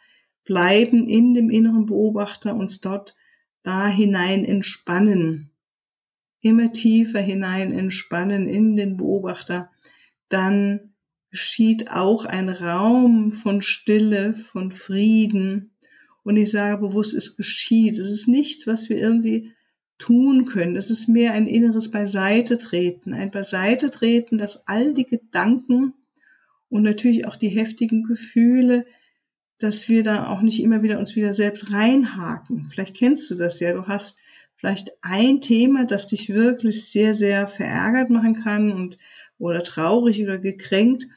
bleiben 0.45 1.05
in 1.05 1.33
dem 1.33 1.49
inneren 1.49 1.85
Beobachter, 1.85 2.55
uns 2.55 2.79
dort 2.79 3.13
da 3.63 3.87
hinein 3.87 4.45
entspannen, 4.45 5.51
immer 6.41 6.71
tiefer 6.71 7.19
hinein 7.19 7.71
entspannen 7.71 8.47
in 8.47 8.77
den 8.77 8.95
Beobachter, 8.95 9.69
dann 10.29 10.93
geschieht 11.29 11.91
auch 11.91 12.23
ein 12.23 12.47
Raum 12.47 13.33
von 13.33 13.61
Stille, 13.61 14.33
von 14.33 14.71
Frieden. 14.71 15.71
Und 16.23 16.37
ich 16.37 16.51
sage 16.51 16.77
bewusst, 16.77 17.13
es 17.13 17.35
geschieht. 17.35 17.97
Es 17.97 18.09
ist 18.09 18.27
nichts, 18.27 18.65
was 18.67 18.89
wir 18.89 18.97
irgendwie 18.97 19.51
tun 20.03 20.45
können. 20.45 20.75
Es 20.75 20.89
ist 20.89 21.07
mehr 21.07 21.33
ein 21.33 21.47
inneres 21.47 21.91
Beiseitetreten, 21.91 23.13
ein 23.13 23.31
Beiseitetreten, 23.31 24.37
dass 24.37 24.67
all 24.67 24.93
die 24.93 25.05
Gedanken 25.05 25.93
und 26.69 26.83
natürlich 26.83 27.27
auch 27.27 27.35
die 27.35 27.49
heftigen 27.49 28.03
Gefühle 28.03 28.85
dass 29.63 29.87
wir 29.87 30.03
da 30.03 30.27
auch 30.27 30.41
nicht 30.41 30.61
immer 30.61 30.83
wieder 30.83 30.99
uns 30.99 31.15
wieder 31.15 31.33
selbst 31.33 31.71
reinhaken. 31.71 32.65
Vielleicht 32.65 32.95
kennst 32.97 33.31
du 33.31 33.35
das 33.35 33.61
ja. 33.61 33.71
Du 33.71 33.87
hast 33.87 34.19
vielleicht 34.57 34.91
ein 35.01 35.39
Thema, 35.39 35.85
das 35.85 36.07
dich 36.07 36.29
wirklich 36.29 36.85
sehr, 36.85 37.13
sehr 37.13 37.47
verärgert 37.47 38.09
machen 38.09 38.35
kann 38.35 38.73
und 38.73 38.97
oder 39.39 39.63
traurig 39.63 40.21
oder 40.21 40.37
gekränkt. 40.37 41.07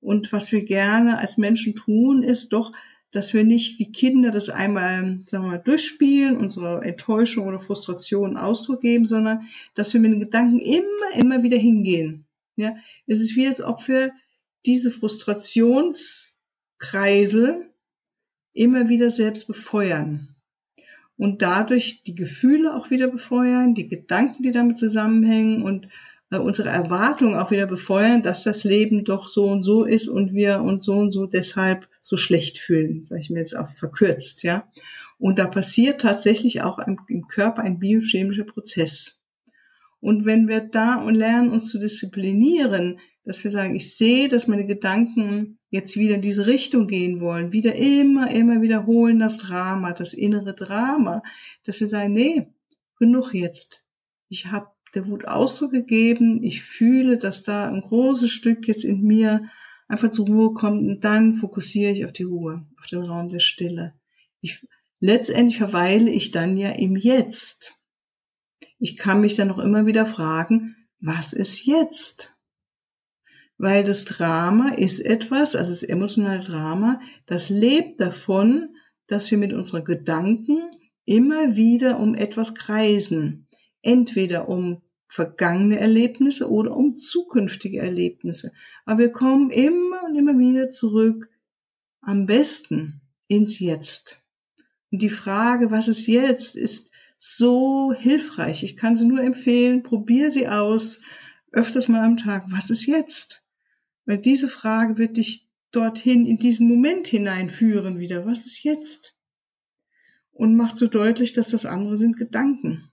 Und 0.00 0.32
was 0.32 0.50
wir 0.50 0.64
gerne 0.64 1.18
als 1.18 1.38
Menschen 1.38 1.76
tun, 1.76 2.24
ist 2.24 2.52
doch, 2.52 2.72
dass 3.12 3.32
wir 3.34 3.44
nicht 3.44 3.78
wie 3.78 3.92
Kinder 3.92 4.30
das 4.30 4.48
einmal, 4.48 5.20
sagen 5.26 5.44
wir 5.44 5.50
mal, 5.50 5.58
durchspielen, 5.58 6.34
unsere 6.36 6.82
Enttäuschung 6.82 7.46
oder 7.46 7.58
Frustration 7.58 8.38
Ausdruck 8.38 8.80
geben, 8.80 9.04
sondern 9.04 9.42
dass 9.74 9.92
wir 9.92 10.00
mit 10.00 10.12
den 10.12 10.20
Gedanken 10.20 10.58
immer, 10.58 11.12
immer 11.14 11.42
wieder 11.42 11.58
hingehen. 11.58 12.24
Ja, 12.56 12.74
es 13.06 13.20
ist 13.20 13.36
wie, 13.36 13.46
als 13.46 13.60
ob 13.62 13.86
wir 13.86 14.12
diese 14.66 14.90
Frustrationskreisel 14.90 17.70
immer 18.54 18.88
wieder 18.88 19.10
selbst 19.10 19.46
befeuern 19.46 20.34
und 21.16 21.42
dadurch 21.42 22.02
die 22.04 22.14
Gefühle 22.14 22.74
auch 22.74 22.90
wieder 22.90 23.08
befeuern, 23.08 23.74
die 23.74 23.88
Gedanken, 23.88 24.42
die 24.42 24.50
damit 24.50 24.78
zusammenhängen 24.78 25.62
und 25.62 25.88
äh, 26.32 26.38
unsere 26.38 26.70
Erwartungen 26.70 27.34
auch 27.38 27.50
wieder 27.50 27.66
befeuern, 27.66 28.22
dass 28.22 28.42
das 28.42 28.64
Leben 28.64 29.04
doch 29.04 29.28
so 29.28 29.44
und 29.44 29.62
so 29.62 29.84
ist 29.84 30.08
und 30.08 30.32
wir 30.32 30.62
uns 30.62 30.84
so 30.84 30.94
und 30.94 31.12
so 31.12 31.26
deshalb 31.26 31.88
so 32.00 32.16
schlecht 32.16 32.58
fühlen, 32.58 33.04
sage 33.04 33.20
ich 33.20 33.30
mir 33.30 33.40
jetzt 33.40 33.56
auch 33.56 33.68
verkürzt, 33.68 34.42
ja. 34.42 34.66
Und 35.18 35.38
da 35.38 35.46
passiert 35.46 36.00
tatsächlich 36.00 36.62
auch 36.62 36.80
im 36.80 37.28
Körper 37.28 37.62
ein 37.62 37.78
biochemischer 37.78 38.44
Prozess. 38.44 39.20
Und 40.00 40.24
wenn 40.24 40.48
wir 40.48 40.60
da 40.60 40.96
und 40.96 41.14
lernen, 41.14 41.50
uns 41.50 41.68
zu 41.68 41.78
disziplinieren, 41.78 42.98
dass 43.24 43.44
wir 43.44 43.52
sagen, 43.52 43.76
ich 43.76 43.94
sehe, 43.94 44.28
dass 44.28 44.48
meine 44.48 44.66
Gedanken 44.66 45.58
jetzt 45.70 45.96
wieder 45.96 46.16
in 46.16 46.22
diese 46.22 46.46
Richtung 46.46 46.88
gehen 46.88 47.20
wollen, 47.20 47.52
wieder 47.52 47.76
immer, 47.76 48.32
immer 48.32 48.62
wiederholen 48.62 49.20
das 49.20 49.38
Drama, 49.38 49.92
das 49.92 50.12
innere 50.12 50.54
Drama, 50.54 51.22
dass 51.64 51.78
wir 51.78 51.86
sagen, 51.86 52.14
nee, 52.14 52.48
genug 52.98 53.32
jetzt. 53.32 53.84
Ich 54.28 54.46
habe 54.46 54.66
der 54.94 55.08
Wut 55.08 55.26
Ausdruck 55.26 55.72
gegeben, 55.72 56.42
ich 56.42 56.62
fühle, 56.62 57.18
dass 57.18 57.42
da 57.42 57.68
ein 57.68 57.80
großes 57.80 58.30
Stück 58.30 58.68
jetzt 58.68 58.84
in 58.84 59.02
mir 59.02 59.48
einfach 59.88 60.10
zur 60.10 60.26
Ruhe 60.26 60.52
kommt 60.52 60.86
und 60.88 61.00
dann 61.04 61.34
fokussiere 61.34 61.92
ich 61.92 62.04
auf 62.04 62.12
die 62.12 62.22
Ruhe, 62.24 62.66
auf 62.78 62.86
den 62.86 63.02
Raum 63.02 63.28
der 63.28 63.40
Stille. 63.40 63.94
Ich, 64.40 64.66
letztendlich 65.00 65.58
verweile 65.58 66.10
ich 66.10 66.30
dann 66.30 66.56
ja 66.56 66.70
im 66.70 66.96
Jetzt. 66.96 67.78
Ich 68.78 68.96
kann 68.96 69.20
mich 69.20 69.34
dann 69.34 69.48
noch 69.48 69.58
immer 69.58 69.86
wieder 69.86 70.06
fragen, 70.06 70.76
was 71.00 71.32
ist 71.32 71.66
jetzt? 71.66 72.32
weil 73.62 73.84
das 73.84 74.04
Drama 74.04 74.70
ist 74.70 74.98
etwas, 74.98 75.54
also 75.54 75.70
das 75.70 75.84
emotionale 75.84 76.40
Drama, 76.40 77.00
das 77.26 77.48
lebt 77.48 78.00
davon, 78.00 78.74
dass 79.06 79.30
wir 79.30 79.38
mit 79.38 79.52
unseren 79.52 79.84
Gedanken 79.84 80.58
immer 81.04 81.54
wieder 81.54 82.00
um 82.00 82.16
etwas 82.16 82.56
kreisen. 82.56 83.46
Entweder 83.82 84.48
um 84.48 84.82
vergangene 85.06 85.78
Erlebnisse 85.78 86.50
oder 86.50 86.74
um 86.74 86.96
zukünftige 86.96 87.80
Erlebnisse. 87.80 88.52
Aber 88.86 89.00
wir 89.00 89.12
kommen 89.12 89.50
immer 89.50 90.04
und 90.04 90.16
immer 90.16 90.38
wieder 90.38 90.70
zurück, 90.70 91.28
am 92.00 92.26
besten 92.26 93.02
ins 93.28 93.58
Jetzt. 93.58 94.22
Und 94.90 95.02
die 95.02 95.10
Frage, 95.10 95.70
was 95.70 95.88
ist 95.88 96.06
jetzt, 96.06 96.56
ist 96.56 96.90
so 97.18 97.92
hilfreich. 97.92 98.62
Ich 98.62 98.76
kann 98.76 98.96
sie 98.96 99.06
nur 99.06 99.20
empfehlen, 99.20 99.82
probier 99.82 100.30
sie 100.30 100.48
aus, 100.48 101.02
öfters 101.52 101.88
mal 101.88 102.04
am 102.04 102.16
Tag. 102.16 102.46
Was 102.48 102.70
ist 102.70 102.86
jetzt? 102.86 103.44
Weil 104.06 104.18
diese 104.18 104.48
Frage 104.48 104.98
wird 104.98 105.16
dich 105.16 105.48
dorthin 105.70 106.26
in 106.26 106.38
diesen 106.38 106.68
Moment 106.68 107.06
hineinführen 107.06 107.98
wieder. 107.98 108.26
Was 108.26 108.46
ist 108.46 108.62
jetzt? 108.64 109.16
Und 110.32 110.56
macht 110.56 110.76
so 110.76 110.86
deutlich, 110.86 111.32
dass 111.32 111.50
das 111.50 111.66
andere 111.66 111.96
sind 111.96 112.16
Gedanken. 112.16 112.91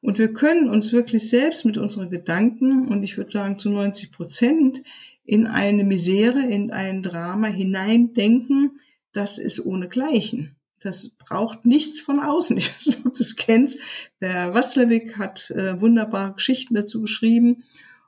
Und 0.00 0.18
wir 0.18 0.32
können 0.32 0.70
uns 0.70 0.92
wirklich 0.92 1.28
selbst 1.28 1.64
mit 1.64 1.76
unseren 1.76 2.10
Gedanken, 2.10 2.88
und 2.88 3.02
ich 3.02 3.16
würde 3.16 3.30
sagen 3.30 3.58
zu 3.58 3.70
90 3.70 4.12
Prozent, 4.12 4.82
in 5.24 5.46
eine 5.46 5.84
Misere, 5.84 6.40
in 6.40 6.70
ein 6.70 7.02
Drama 7.02 7.48
hineindenken, 7.48 8.80
das 9.12 9.38
ist 9.38 9.64
ohne 9.64 9.88
Gleichen. 9.88 10.56
Das 10.80 11.10
braucht 11.10 11.66
nichts 11.66 12.00
von 12.00 12.20
außen. 12.20 12.56
Ich 12.58 12.74
weiß 12.74 12.86
nicht, 12.86 13.06
ob 13.06 13.14
du 13.14 13.22
es 13.22 13.36
kennst. 13.36 13.78
Der 14.20 14.54
Watzlawick 14.54 15.18
hat 15.18 15.50
äh, 15.50 15.80
wunderbare 15.80 16.32
Geschichten 16.32 16.74
dazu 16.74 17.02
geschrieben. 17.02 17.64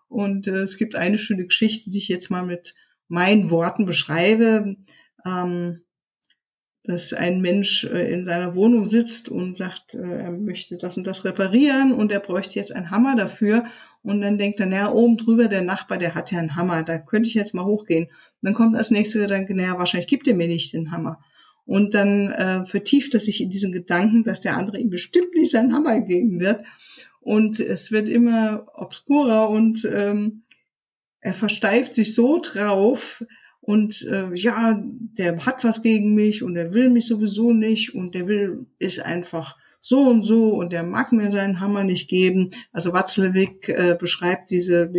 Und 0.08 0.46
äh, 0.46 0.62
es 0.62 0.78
gibt 0.78 0.94
eine 0.94 1.18
schöne 1.18 1.46
Geschichte, 1.46 1.90
die 1.90 1.98
ich 1.98 2.08
jetzt 2.08 2.30
mal 2.30 2.44
mit 2.44 2.74
meinen 3.08 3.50
Worten 3.50 3.84
beschreibe, 3.84 4.76
ähm, 5.26 5.82
dass 6.84 7.12
ein 7.12 7.40
Mensch 7.40 7.84
äh, 7.84 8.12
in 8.12 8.24
seiner 8.24 8.54
Wohnung 8.54 8.84
sitzt 8.84 9.28
und 9.28 9.56
sagt, 9.56 9.94
äh, 9.94 10.22
er 10.24 10.30
möchte 10.32 10.76
das 10.76 10.96
und 10.96 11.06
das 11.06 11.24
reparieren 11.24 11.92
und 11.92 12.10
er 12.10 12.20
bräuchte 12.20 12.58
jetzt 12.58 12.74
einen 12.74 12.90
Hammer 12.90 13.14
dafür. 13.16 13.66
Und 14.02 14.20
dann 14.20 14.36
denkt 14.36 14.58
er, 14.58 14.66
naja, 14.66 14.90
oben 14.90 15.16
drüber 15.16 15.46
der 15.46 15.62
Nachbar, 15.62 15.98
der 15.98 16.16
hat 16.16 16.32
ja 16.32 16.40
einen 16.40 16.56
Hammer, 16.56 16.82
da 16.82 16.98
könnte 16.98 17.28
ich 17.28 17.34
jetzt 17.34 17.54
mal 17.54 17.64
hochgehen. 17.64 18.06
Und 18.06 18.12
dann 18.42 18.54
kommt 18.54 18.76
als 18.76 18.90
nächstes 18.90 19.20
der 19.20 19.28
Gedanke, 19.28 19.54
naja, 19.54 19.78
wahrscheinlich 19.78 20.08
gibt 20.08 20.26
er 20.26 20.34
mir 20.34 20.48
nicht 20.48 20.72
den 20.72 20.90
Hammer. 20.90 21.20
Und 21.64 21.94
dann 21.94 22.32
äh, 22.32 22.64
vertieft 22.64 23.14
er 23.14 23.20
sich 23.20 23.40
in 23.40 23.50
diesen 23.50 23.70
Gedanken, 23.70 24.24
dass 24.24 24.40
der 24.40 24.56
andere 24.56 24.80
ihm 24.80 24.90
bestimmt 24.90 25.32
nicht 25.34 25.52
seinen 25.52 25.72
Hammer 25.72 26.00
geben 26.00 26.40
wird. 26.40 26.64
Und 27.20 27.60
es 27.60 27.92
wird 27.92 28.08
immer 28.08 28.66
obskurer 28.74 29.48
und 29.48 29.88
ähm, 29.92 30.42
er 31.20 31.34
versteift 31.34 31.94
sich 31.94 32.16
so 32.16 32.40
drauf 32.40 33.24
und 33.64 34.02
äh, 34.10 34.34
ja, 34.34 34.82
der 34.82 35.46
hat 35.46 35.62
was 35.62 35.82
gegen 35.82 36.14
mich 36.14 36.42
und 36.42 36.56
er 36.56 36.74
will 36.74 36.90
mich 36.90 37.06
sowieso 37.06 37.52
nicht 37.52 37.94
und 37.94 38.14
der 38.14 38.26
will 38.26 38.66
ist 38.78 39.00
einfach 39.00 39.56
so 39.80 40.00
und 40.00 40.22
so 40.22 40.48
und 40.54 40.72
der 40.72 40.82
mag 40.82 41.12
mir 41.12 41.30
seinen 41.30 41.60
Hammer 41.60 41.84
nicht 41.84 42.08
geben. 42.08 42.50
Also 42.72 42.92
Watzlawick 42.92 43.68
äh, 43.68 43.96
beschreibt 43.98 44.50
diese 44.50 44.92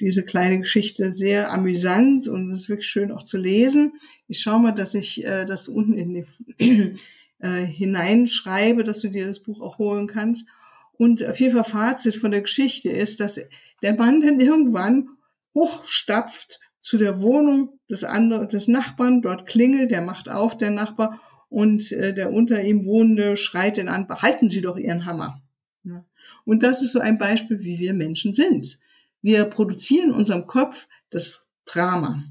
diese 0.00 0.24
kleine 0.24 0.58
Geschichte 0.58 1.12
sehr 1.12 1.52
amüsant 1.52 2.26
und 2.26 2.50
es 2.50 2.62
ist 2.62 2.68
wirklich 2.68 2.88
schön 2.88 3.12
auch 3.12 3.22
zu 3.22 3.38
lesen. 3.38 3.92
Ich 4.26 4.40
schaue 4.40 4.58
mal, 4.58 4.72
dass 4.72 4.94
ich 4.94 5.24
äh, 5.24 5.44
das 5.44 5.68
unten 5.68 5.96
in 5.96 6.14
die 6.58 6.96
äh, 7.38 7.64
hineinschreibe, 7.64 8.82
dass 8.82 9.00
du 9.00 9.10
dir 9.10 9.28
das 9.28 9.44
Buch 9.44 9.60
auch 9.60 9.78
holen 9.78 10.08
kannst. 10.08 10.48
Und 10.94 11.24
auf 11.24 11.38
jeden 11.38 11.54
Fall 11.54 11.62
Fazit 11.62 12.16
von 12.16 12.32
der 12.32 12.40
Geschichte 12.40 12.90
ist, 12.90 13.20
dass 13.20 13.48
der 13.80 13.94
Mann 13.94 14.20
dann 14.20 14.40
irgendwann 14.40 15.08
hochstapft 15.54 16.58
zu 16.80 16.98
der 16.98 17.20
Wohnung 17.20 17.78
des 17.92 18.04
anderen, 18.04 18.48
des 18.48 18.68
Nachbarn, 18.68 19.20
dort 19.20 19.46
klingelt, 19.46 19.90
der 19.90 20.00
macht 20.00 20.30
auf, 20.30 20.56
der 20.56 20.70
Nachbar, 20.70 21.20
und 21.50 21.92
äh, 21.92 22.14
der 22.14 22.32
unter 22.32 22.64
ihm 22.64 22.86
Wohnende 22.86 23.36
schreit 23.36 23.76
ihn 23.76 23.88
an, 23.88 24.08
behalten 24.08 24.48
Sie 24.48 24.62
doch 24.62 24.78
Ihren 24.78 25.04
Hammer. 25.04 25.42
Ja. 25.84 26.04
Und 26.46 26.62
das 26.62 26.80
ist 26.80 26.92
so 26.92 27.00
ein 27.00 27.18
Beispiel, 27.18 27.60
wie 27.60 27.78
wir 27.78 27.92
Menschen 27.92 28.32
sind. 28.32 28.78
Wir 29.20 29.44
produzieren 29.44 30.08
in 30.08 30.16
unserem 30.16 30.46
Kopf 30.46 30.88
das 31.10 31.50
Drama, 31.66 32.24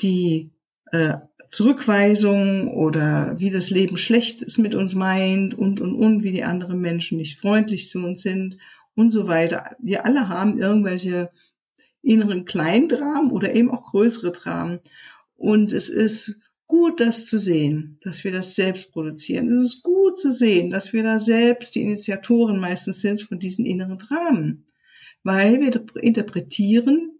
die 0.00 0.50
äh, 0.90 1.14
Zurückweisung 1.48 2.74
oder 2.74 3.38
wie 3.38 3.50
das 3.50 3.70
Leben 3.70 3.96
schlecht 3.96 4.42
ist 4.42 4.58
mit 4.58 4.74
uns 4.74 4.94
meint 4.94 5.54
und, 5.54 5.80
und, 5.80 5.94
und, 5.94 6.24
wie 6.24 6.32
die 6.32 6.44
anderen 6.44 6.80
Menschen 6.80 7.18
nicht 7.18 7.38
freundlich 7.38 7.88
zu 7.88 8.00
uns 8.04 8.22
sind 8.22 8.58
und 8.96 9.10
so 9.10 9.28
weiter. 9.28 9.76
Wir 9.78 10.04
alle 10.04 10.28
haben 10.28 10.58
irgendwelche 10.58 11.30
inneren 12.02 12.44
Kleindramen 12.44 13.30
oder 13.30 13.54
eben 13.54 13.70
auch 13.70 13.90
größere 13.90 14.32
Dramen. 14.32 14.80
Und 15.36 15.72
es 15.72 15.88
ist 15.88 16.40
gut, 16.66 17.00
das 17.00 17.26
zu 17.26 17.38
sehen, 17.38 17.98
dass 18.02 18.24
wir 18.24 18.32
das 18.32 18.54
selbst 18.54 18.92
produzieren. 18.92 19.48
Es 19.48 19.58
ist 19.58 19.82
gut 19.82 20.18
zu 20.18 20.32
sehen, 20.32 20.70
dass 20.70 20.92
wir 20.92 21.02
da 21.02 21.18
selbst 21.18 21.74
die 21.74 21.82
Initiatoren 21.82 22.58
meistens 22.58 23.00
sind 23.00 23.20
von 23.20 23.38
diesen 23.38 23.66
inneren 23.66 23.98
Dramen, 23.98 24.66
weil 25.22 25.60
wir 25.60 25.70
interpretieren 26.00 27.10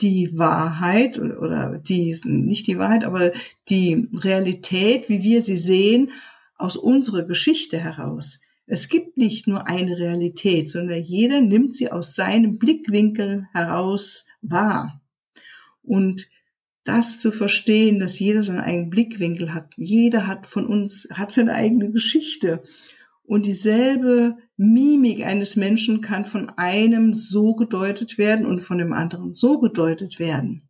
die 0.00 0.38
Wahrheit 0.38 1.18
oder 1.18 1.78
die, 1.78 2.16
nicht 2.24 2.66
die 2.66 2.78
Wahrheit, 2.78 3.04
aber 3.04 3.32
die 3.68 4.08
Realität, 4.14 5.08
wie 5.08 5.22
wir 5.22 5.42
sie 5.42 5.56
sehen, 5.56 6.12
aus 6.56 6.76
unserer 6.76 7.24
Geschichte 7.24 7.78
heraus. 7.78 8.40
Es 8.70 8.90
gibt 8.90 9.16
nicht 9.16 9.46
nur 9.46 9.66
eine 9.66 9.98
Realität, 9.98 10.68
sondern 10.68 11.02
jeder 11.02 11.40
nimmt 11.40 11.74
sie 11.74 11.90
aus 11.90 12.14
seinem 12.14 12.58
Blickwinkel 12.58 13.46
heraus 13.54 14.26
wahr. 14.42 15.00
Und 15.82 16.28
das 16.84 17.18
zu 17.18 17.32
verstehen, 17.32 17.98
dass 17.98 18.18
jeder 18.18 18.42
seinen 18.42 18.60
eigenen 18.60 18.90
Blickwinkel 18.90 19.54
hat, 19.54 19.72
jeder 19.76 20.26
hat 20.26 20.46
von 20.46 20.66
uns, 20.66 21.08
hat 21.12 21.30
seine 21.30 21.54
eigene 21.54 21.90
Geschichte. 21.90 22.62
Und 23.22 23.46
dieselbe 23.46 24.36
Mimik 24.58 25.24
eines 25.24 25.56
Menschen 25.56 26.02
kann 26.02 26.26
von 26.26 26.50
einem 26.56 27.14
so 27.14 27.54
gedeutet 27.54 28.18
werden 28.18 28.44
und 28.44 28.60
von 28.60 28.76
dem 28.76 28.92
anderen 28.92 29.34
so 29.34 29.58
gedeutet 29.60 30.18
werden. 30.18 30.67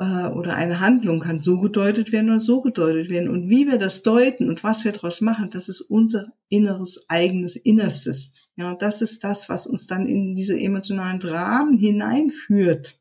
Äh, 0.00 0.28
oder 0.28 0.56
eine 0.56 0.80
Handlung 0.80 1.20
kann 1.20 1.42
so 1.42 1.60
gedeutet 1.60 2.10
werden 2.10 2.30
oder 2.30 2.40
so 2.40 2.62
gedeutet 2.62 3.10
werden. 3.10 3.28
Und 3.28 3.50
wie 3.50 3.66
wir 3.66 3.76
das 3.76 4.02
deuten 4.02 4.48
und 4.48 4.64
was 4.64 4.82
wir 4.84 4.92
daraus 4.92 5.20
machen, 5.20 5.50
das 5.50 5.68
ist 5.68 5.82
unser 5.82 6.32
inneres, 6.48 7.04
eigenes 7.10 7.54
Innerstes. 7.54 8.48
Ja, 8.56 8.74
das 8.74 9.02
ist 9.02 9.22
das, 9.24 9.50
was 9.50 9.66
uns 9.66 9.86
dann 9.86 10.06
in 10.06 10.34
diese 10.34 10.58
emotionalen 10.58 11.18
Dramen 11.18 11.76
hineinführt. 11.76 12.98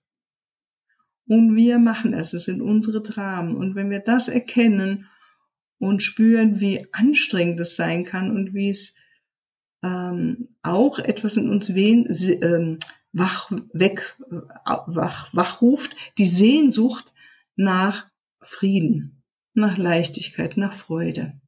Und 1.25 1.55
wir 1.55 1.79
machen 1.79 2.13
es. 2.13 2.33
Es 2.33 2.43
sind 2.43 2.61
unsere 2.61 3.01
Dramen. 3.01 3.55
Und 3.55 3.75
wenn 3.75 3.89
wir 3.89 3.99
das 3.99 4.27
erkennen 4.27 5.05
und 5.77 6.03
spüren, 6.03 6.59
wie 6.59 6.85
anstrengend 6.91 7.61
es 7.61 7.77
sein 7.77 8.03
kann 8.03 8.29
und 8.35 8.53
wie 8.53 8.71
es 8.71 8.93
ähm, 9.83 10.49
auch 10.63 10.99
etwas 10.99 11.37
in 11.37 11.49
uns 11.49 11.73
wen, 11.73 12.07
ähm, 12.41 12.77
wach, 13.11 13.51
weg, 13.73 14.17
wach, 14.65 15.33
wachruft, 15.33 15.95
die 16.17 16.27
Sehnsucht 16.27 17.13
nach 17.55 18.07
Frieden, 18.41 19.23
nach 19.53 19.77
Leichtigkeit, 19.77 20.57
nach 20.57 20.73
Freude. 20.73 21.39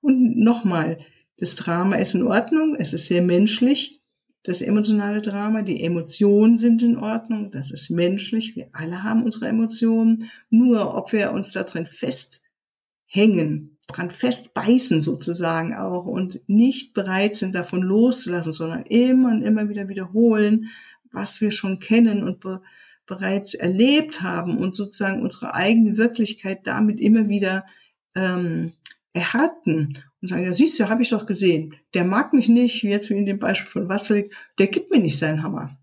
Und 0.00 0.38
nochmal, 0.38 0.98
das 1.36 1.54
Drama 1.54 1.96
ist 1.96 2.14
in 2.14 2.22
Ordnung, 2.22 2.76
es 2.76 2.92
ist 2.92 3.06
sehr 3.06 3.22
menschlich, 3.22 4.02
das 4.42 4.62
emotionale 4.62 5.20
Drama, 5.20 5.62
die 5.62 5.82
Emotionen 5.82 6.56
sind 6.56 6.82
in 6.82 6.96
Ordnung, 6.96 7.50
das 7.50 7.70
ist 7.70 7.90
menschlich, 7.90 8.56
wir 8.56 8.68
alle 8.72 9.02
haben 9.02 9.22
unsere 9.22 9.48
Emotionen, 9.48 10.30
nur 10.48 10.94
ob 10.94 11.12
wir 11.12 11.32
uns 11.32 11.52
da 11.52 11.62
drin 11.64 11.86
festhängen, 11.86 13.76
dran 13.90 14.10
festbeißen 14.10 15.02
sozusagen 15.02 15.74
auch 15.74 16.06
und 16.06 16.40
nicht 16.46 16.94
bereit 16.94 17.36
sind, 17.36 17.54
davon 17.54 17.82
loszulassen, 17.82 18.52
sondern 18.52 18.82
immer 18.84 19.30
und 19.30 19.42
immer 19.42 19.68
wieder 19.68 19.88
wiederholen, 19.88 20.70
was 21.12 21.40
wir 21.40 21.50
schon 21.50 21.78
kennen 21.78 22.22
und 22.22 22.40
be 22.40 22.60
bereits 23.06 23.54
erlebt 23.54 24.22
haben 24.22 24.56
und 24.58 24.76
sozusagen 24.76 25.20
unsere 25.20 25.52
eigene 25.52 25.96
Wirklichkeit 25.96 26.68
damit 26.68 27.00
immer 27.00 27.28
wieder 27.28 27.66
ähm, 28.14 28.72
erhärten 29.12 29.98
und 30.22 30.28
sagen, 30.28 30.44
ja 30.44 30.52
siehst 30.52 30.78
du, 30.78 30.88
habe 30.88 31.02
ich 31.02 31.10
doch 31.10 31.26
gesehen, 31.26 31.74
der 31.94 32.04
mag 32.04 32.32
mich 32.32 32.48
nicht, 32.48 32.84
wie 32.84 32.90
jetzt 32.90 33.10
wie 33.10 33.14
in 33.14 33.26
dem 33.26 33.40
Beispiel 33.40 33.68
von 33.68 33.88
Wasserig, 33.88 34.32
der 34.60 34.68
gibt 34.68 34.92
mir 34.92 35.00
nicht 35.00 35.18
seinen 35.18 35.42
Hammer. 35.42 35.76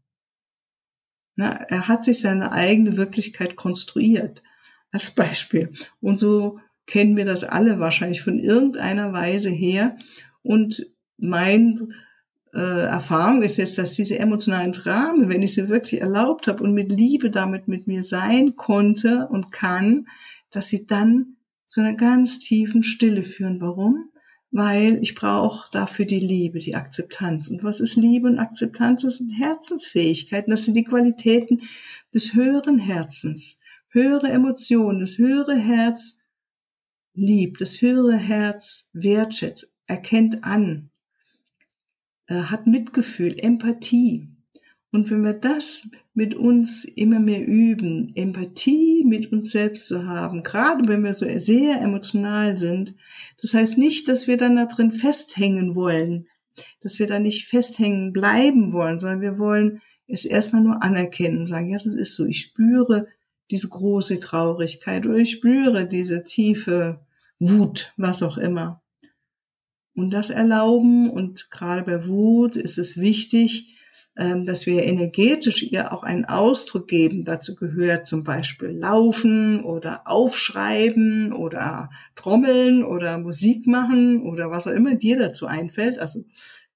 Na, 1.36 1.50
er 1.50 1.88
hat 1.88 2.04
sich 2.04 2.20
seine 2.20 2.52
eigene 2.54 2.96
Wirklichkeit 2.96 3.58
konstruiert, 3.58 4.41
als 4.91 5.12
Beispiel. 5.12 5.74
Und 6.02 6.17
so 6.17 6.60
kennen 6.88 7.15
wir 7.17 7.26
das 7.26 7.43
alle 7.43 7.80
wahrscheinlich 7.80 8.21
von 8.21 8.39
irgendeiner 8.39 9.13
Weise 9.13 9.50
her. 9.50 9.97
Und 10.41 10.88
mein 11.17 11.93
äh, 12.54 12.86
Erfahrung 12.86 13.43
ist 13.43 13.58
jetzt, 13.58 13.78
dass 13.78 13.93
diese 13.93 14.17
emotionalen 14.17 14.71
Dramen, 14.71 15.30
wenn 15.30 15.43
ich 15.43 15.54
sie 15.54 15.69
wirklich 15.69 16.02
erlaubt 16.02 16.47
habe 16.47 16.63
und 16.63 16.73
mit 16.73 16.91
Liebe 16.91 17.30
damit 17.30 17.67
mit 17.67 17.86
mir 17.86 18.02
sein 18.02 18.56
konnte 18.56 19.28
und 19.28 19.52
kann, 19.52 20.08
dass 20.50 20.69
sie 20.69 20.86
dann 20.86 21.36
zu 21.67 21.82
einer 21.82 21.95
ganz 21.95 22.39
tiefen 22.39 22.84
Stille 22.84 23.23
führen. 23.23 23.60
Warum? 23.60 24.10
Weil 24.52 25.00
ich 25.02 25.13
brauche 25.13 25.69
dafür 25.73 26.06
die 26.06 26.21
Liebe, 26.21 26.60
die 26.60 26.76
Akzeptanz. 26.76 27.50
Und 27.50 27.65
was 27.65 27.82
ist 27.82 27.97
Liebe 27.97 28.28
und 28.28 28.39
Akzeptanz? 28.39 29.02
Das 29.02 29.17
sind 29.17 29.32
Herzensfähigkeiten, 29.32 30.52
das 30.52 30.63
sind 30.63 30.76
die 30.76 30.86
Qualitäten 30.86 31.63
des 32.13 32.34
höheren 32.34 32.80
Herzens. 32.80 33.60
Höhere 33.89 34.30
Emotionen, 34.30 35.02
das 35.02 35.17
höhere 35.17 35.56
Herz 35.56 36.17
liebt, 37.18 37.60
das 37.60 37.82
höhere 37.82 38.16
Herz 38.16 38.90
wertschätzt, 38.94 39.74
erkennt 39.88 40.44
an, 40.44 40.92
äh, 42.28 42.36
hat 42.36 42.68
Mitgefühl, 42.68 43.36
Empathie. 43.40 44.30
Und 44.92 45.10
wenn 45.10 45.24
wir 45.24 45.34
das 45.34 45.90
mit 46.14 46.36
uns 46.36 46.86
immer 46.86 47.20
mehr 47.20 47.46
üben, 47.46 48.14
Empathie 48.16 49.04
mit 49.04 49.32
uns 49.32 49.52
selbst 49.52 49.88
zu 49.88 50.06
haben, 50.06 50.44
gerade 50.44 50.88
wenn 50.88 51.04
wir 51.04 51.14
so 51.14 51.28
sehr 51.40 51.82
emotional 51.82 52.58
sind, 52.58 52.96
das 53.42 53.54
heißt 53.54 53.78
nicht, 53.78 54.08
dass 54.08 54.28
wir 54.28 54.38
dann 54.38 54.56
da 54.56 54.66
drin 54.66 54.92
festhängen 54.92 55.76
wollen, 55.76 56.28
dass 56.82 57.00
wir 57.00 57.08
da 57.08 57.20
nicht 57.20 57.48
festhängen 57.48 58.14
bleiben 58.14 58.72
wollen, 58.72 59.00
sondern 59.00 59.22
wir 59.22 59.40
wollen 59.40 59.82
es 60.08 60.24
erstmal 60.24 60.62
nur 60.62 60.84
anerkennen, 60.84 61.48
sagen, 61.48 61.70
ja, 61.70 61.78
das 61.78 61.94
ist 61.94 62.14
so, 62.14 62.26
ich 62.26 62.42
spüre 62.42 63.08
diese 63.52 63.70
große 63.70 64.20
Traurigkeit 64.20 65.06
oder 65.06 65.18
ich 65.18 65.32
spüre 65.32 65.88
diese 65.88 66.24
tiefe 66.24 67.00
Wut, 67.39 67.93
was 67.97 68.23
auch 68.23 68.38
immer. 68.38 68.82
Und 69.95 70.12
das 70.12 70.30
erlauben 70.30 71.10
und 71.10 71.50
gerade 71.50 71.84
bei 71.84 72.08
Wut 72.08 72.56
ist 72.56 72.78
es 72.78 72.97
wichtig, 72.97 73.78
ähm, 74.15 74.45
dass 74.45 74.65
wir 74.65 74.84
energetisch 74.84 75.63
ihr 75.63 75.93
auch 75.93 76.04
einen 76.04 76.26
Ausdruck 76.26 76.88
geben. 76.88 77.23
Dazu 77.23 77.56
gehört 77.56 78.08
zum 78.08 78.23
Beispiel 78.23 78.69
Laufen 78.69 79.63
oder 79.63 80.08
Aufschreiben 80.08 81.34
oder 81.34 81.89
Trommeln 82.15 82.84
oder 82.84 83.19
Musik 83.19 83.67
machen 83.67 84.23
oder 84.23 84.50
was 84.50 84.67
auch 84.67 84.71
immer 84.71 84.95
dir 84.95 85.17
dazu 85.19 85.45
einfällt. 85.45 86.00
Also 86.00 86.26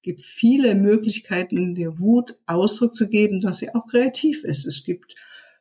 gibt 0.03 0.21
viele 0.21 0.75
Möglichkeiten, 0.75 1.75
der 1.75 1.99
Wut 1.99 2.35
Ausdruck 2.45 2.93
zu 2.93 3.07
geben, 3.09 3.41
dass 3.41 3.59
sie 3.59 3.73
auch 3.73 3.87
kreativ 3.87 4.43
ist. 4.43 4.65
Es 4.65 4.83
gibt 4.83 5.15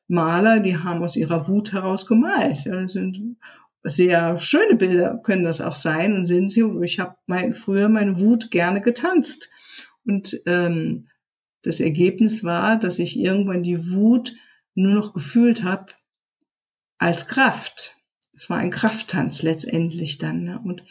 Maler, 0.06 0.60
die 0.60 0.76
haben 0.76 1.02
aus 1.02 1.16
ihrer 1.16 1.46
Wut 1.48 1.72
heraus 1.72 2.04
gemalt. 2.04 2.58
Sind 2.90 3.36
sehr 3.82 4.36
schöne 4.38 4.76
Bilder 4.76 5.18
können 5.18 5.44
das 5.44 5.60
auch 5.60 5.76
sein 5.76 6.14
und 6.14 6.26
sind 6.26 6.50
sie. 6.50 6.64
Ich 6.82 6.98
habe 6.98 7.16
mein, 7.26 7.52
früher 7.52 7.88
meine 7.88 8.20
Wut 8.20 8.50
gerne 8.50 8.80
getanzt. 8.80 9.50
Und 10.04 10.40
ähm, 10.46 11.08
das 11.62 11.80
Ergebnis 11.80 12.44
war, 12.44 12.78
dass 12.78 12.98
ich 12.98 13.18
irgendwann 13.18 13.62
die 13.62 13.90
Wut 13.90 14.34
nur 14.74 14.94
noch 14.94 15.12
gefühlt 15.12 15.62
habe 15.62 15.92
als 16.98 17.26
Kraft. 17.26 17.96
Es 18.34 18.48
war 18.50 18.58
ein 18.58 18.70
Krafttanz 18.70 19.42
letztendlich 19.42 20.18
dann. 20.18 20.44
Ne? 20.44 20.60
Und 20.62 20.84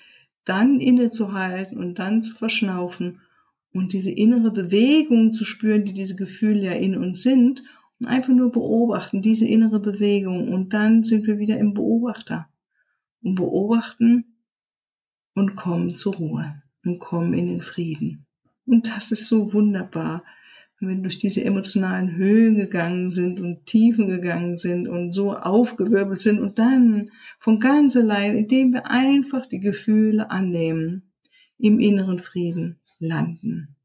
dann 0.45 0.79
innezuhalten 0.79 1.77
und 1.77 1.99
dann 1.99 2.23
zu 2.23 2.35
verschnaufen 2.35 3.21
und 3.71 3.93
diese 3.93 4.09
innere 4.09 4.51
Bewegung 4.51 5.31
zu 5.33 5.45
spüren, 5.45 5.85
die 5.85 5.93
diese 5.93 6.15
Gefühle 6.15 6.65
ja 6.65 6.71
in 6.71 6.97
uns 6.97 7.21
sind 7.21 7.63
und 7.99 8.07
einfach 8.07 8.33
nur 8.33 8.51
beobachten, 8.51 9.21
diese 9.21 9.45
innere 9.45 9.79
Bewegung 9.79 10.51
und 10.51 10.73
dann 10.73 11.03
sind 11.03 11.27
wir 11.27 11.37
wieder 11.37 11.57
im 11.57 11.75
Beobachter 11.75 12.49
und 13.21 13.35
beobachten 13.35 14.37
und 15.35 15.55
kommen 15.55 15.95
zur 15.95 16.15
Ruhe 16.15 16.61
und 16.85 16.99
kommen 16.99 17.33
in 17.33 17.47
den 17.47 17.61
Frieden. 17.61 18.25
Und 18.65 18.87
das 18.87 19.11
ist 19.11 19.27
so 19.27 19.53
wunderbar, 19.53 20.23
wenn 20.79 20.89
wir 20.89 20.95
durch 20.97 21.17
diese 21.17 21.43
emotionalen 21.43 22.15
Höhen 22.15 22.55
gegangen 22.55 23.11
sind 23.11 23.39
und 23.39 23.65
Tiefen 23.65 24.07
gegangen 24.07 24.57
sind 24.57 24.87
und 24.87 25.11
so 25.11 25.33
aufgewirbelt 25.33 26.19
sind 26.19 26.39
und 26.39 26.57
dann 26.57 27.11
von 27.37 27.59
ganz 27.59 27.95
allein, 27.97 28.37
indem 28.37 28.73
wir 28.73 28.89
einfach 28.89 29.45
die 29.45 29.59
Gefühle 29.59 30.31
annehmen, 30.31 31.11
im 31.57 31.79
inneren 31.79 32.19
Frieden 32.19 32.79
landen. 32.99 33.75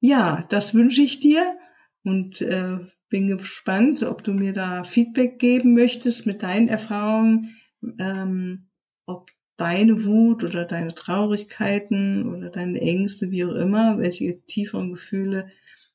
Ja, 0.00 0.44
das 0.48 0.74
wünsche 0.74 1.02
ich 1.02 1.20
dir 1.20 1.56
und 2.04 2.40
äh, 2.40 2.78
bin 3.08 3.28
gespannt, 3.28 4.02
ob 4.02 4.22
du 4.24 4.32
mir 4.32 4.52
da 4.52 4.84
Feedback 4.84 5.38
geben 5.38 5.74
möchtest 5.74 6.26
mit 6.26 6.42
deinen 6.42 6.68
Erfahrungen, 6.68 7.56
ähm, 7.98 8.68
ob 9.06 9.30
deine 9.56 10.04
Wut 10.04 10.44
oder 10.44 10.64
deine 10.64 10.94
Traurigkeiten 10.94 12.34
oder 12.34 12.48
deine 12.48 12.80
Ängste, 12.80 13.30
wie 13.30 13.44
auch 13.44 13.54
immer, 13.54 13.98
welche 13.98 14.40
tieferen 14.46 14.90
Gefühle 14.90 15.50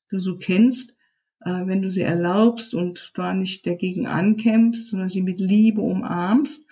du 0.10 0.19
so 0.19 0.38
kennst, 0.38 0.98
äh, 1.41 1.65
wenn 1.65 1.82
du 1.82 1.89
sie 1.89 2.02
erlaubst 2.02 2.74
und 2.74 3.12
da 3.15 3.34
nicht 3.34 3.65
dagegen 3.65 4.06
ankämpfst, 4.06 4.89
sondern 4.89 5.10
sie 5.10 5.22
mit 5.22 5.39
Liebe 5.39 5.82
umarmst, 5.82 6.67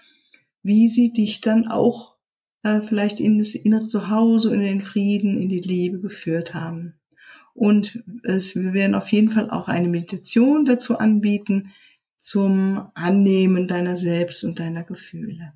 wie 0.63 0.87
sie 0.87 1.13
dich 1.13 1.41
dann 1.41 1.67
auch 1.67 2.15
äh, 2.63 2.81
vielleicht 2.81 3.19
in 3.19 3.37
das 3.37 3.55
innere 3.55 3.87
Zuhause, 3.87 4.53
in 4.53 4.61
den 4.61 4.81
Frieden, 4.81 5.41
in 5.41 5.49
die 5.49 5.61
Liebe 5.61 5.99
geführt 5.99 6.53
haben. 6.53 6.93
Und 7.53 8.03
es, 8.23 8.55
wir 8.55 8.73
werden 8.73 8.95
auf 8.95 9.11
jeden 9.11 9.29
Fall 9.29 9.49
auch 9.49 9.67
eine 9.67 9.87
Meditation 9.87 10.65
dazu 10.65 10.97
anbieten 10.97 11.71
zum 12.21 12.89
Annehmen 12.93 13.67
deiner 13.67 13.97
selbst 13.97 14.43
und 14.43 14.59
deiner 14.59 14.83
Gefühle. 14.83 15.53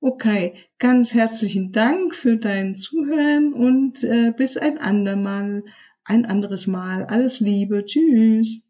Okay, 0.00 0.54
ganz 0.78 1.14
herzlichen 1.14 1.70
Dank 1.70 2.14
für 2.14 2.36
dein 2.36 2.74
Zuhören 2.74 3.52
und 3.52 4.02
äh, 4.02 4.32
bis 4.36 4.56
ein 4.56 4.78
andermal 4.78 5.62
ein 6.04 6.26
anderes 6.26 6.66
Mal. 6.66 7.04
Alles 7.04 7.38
Liebe. 7.38 7.84
Tschüss. 7.84 8.62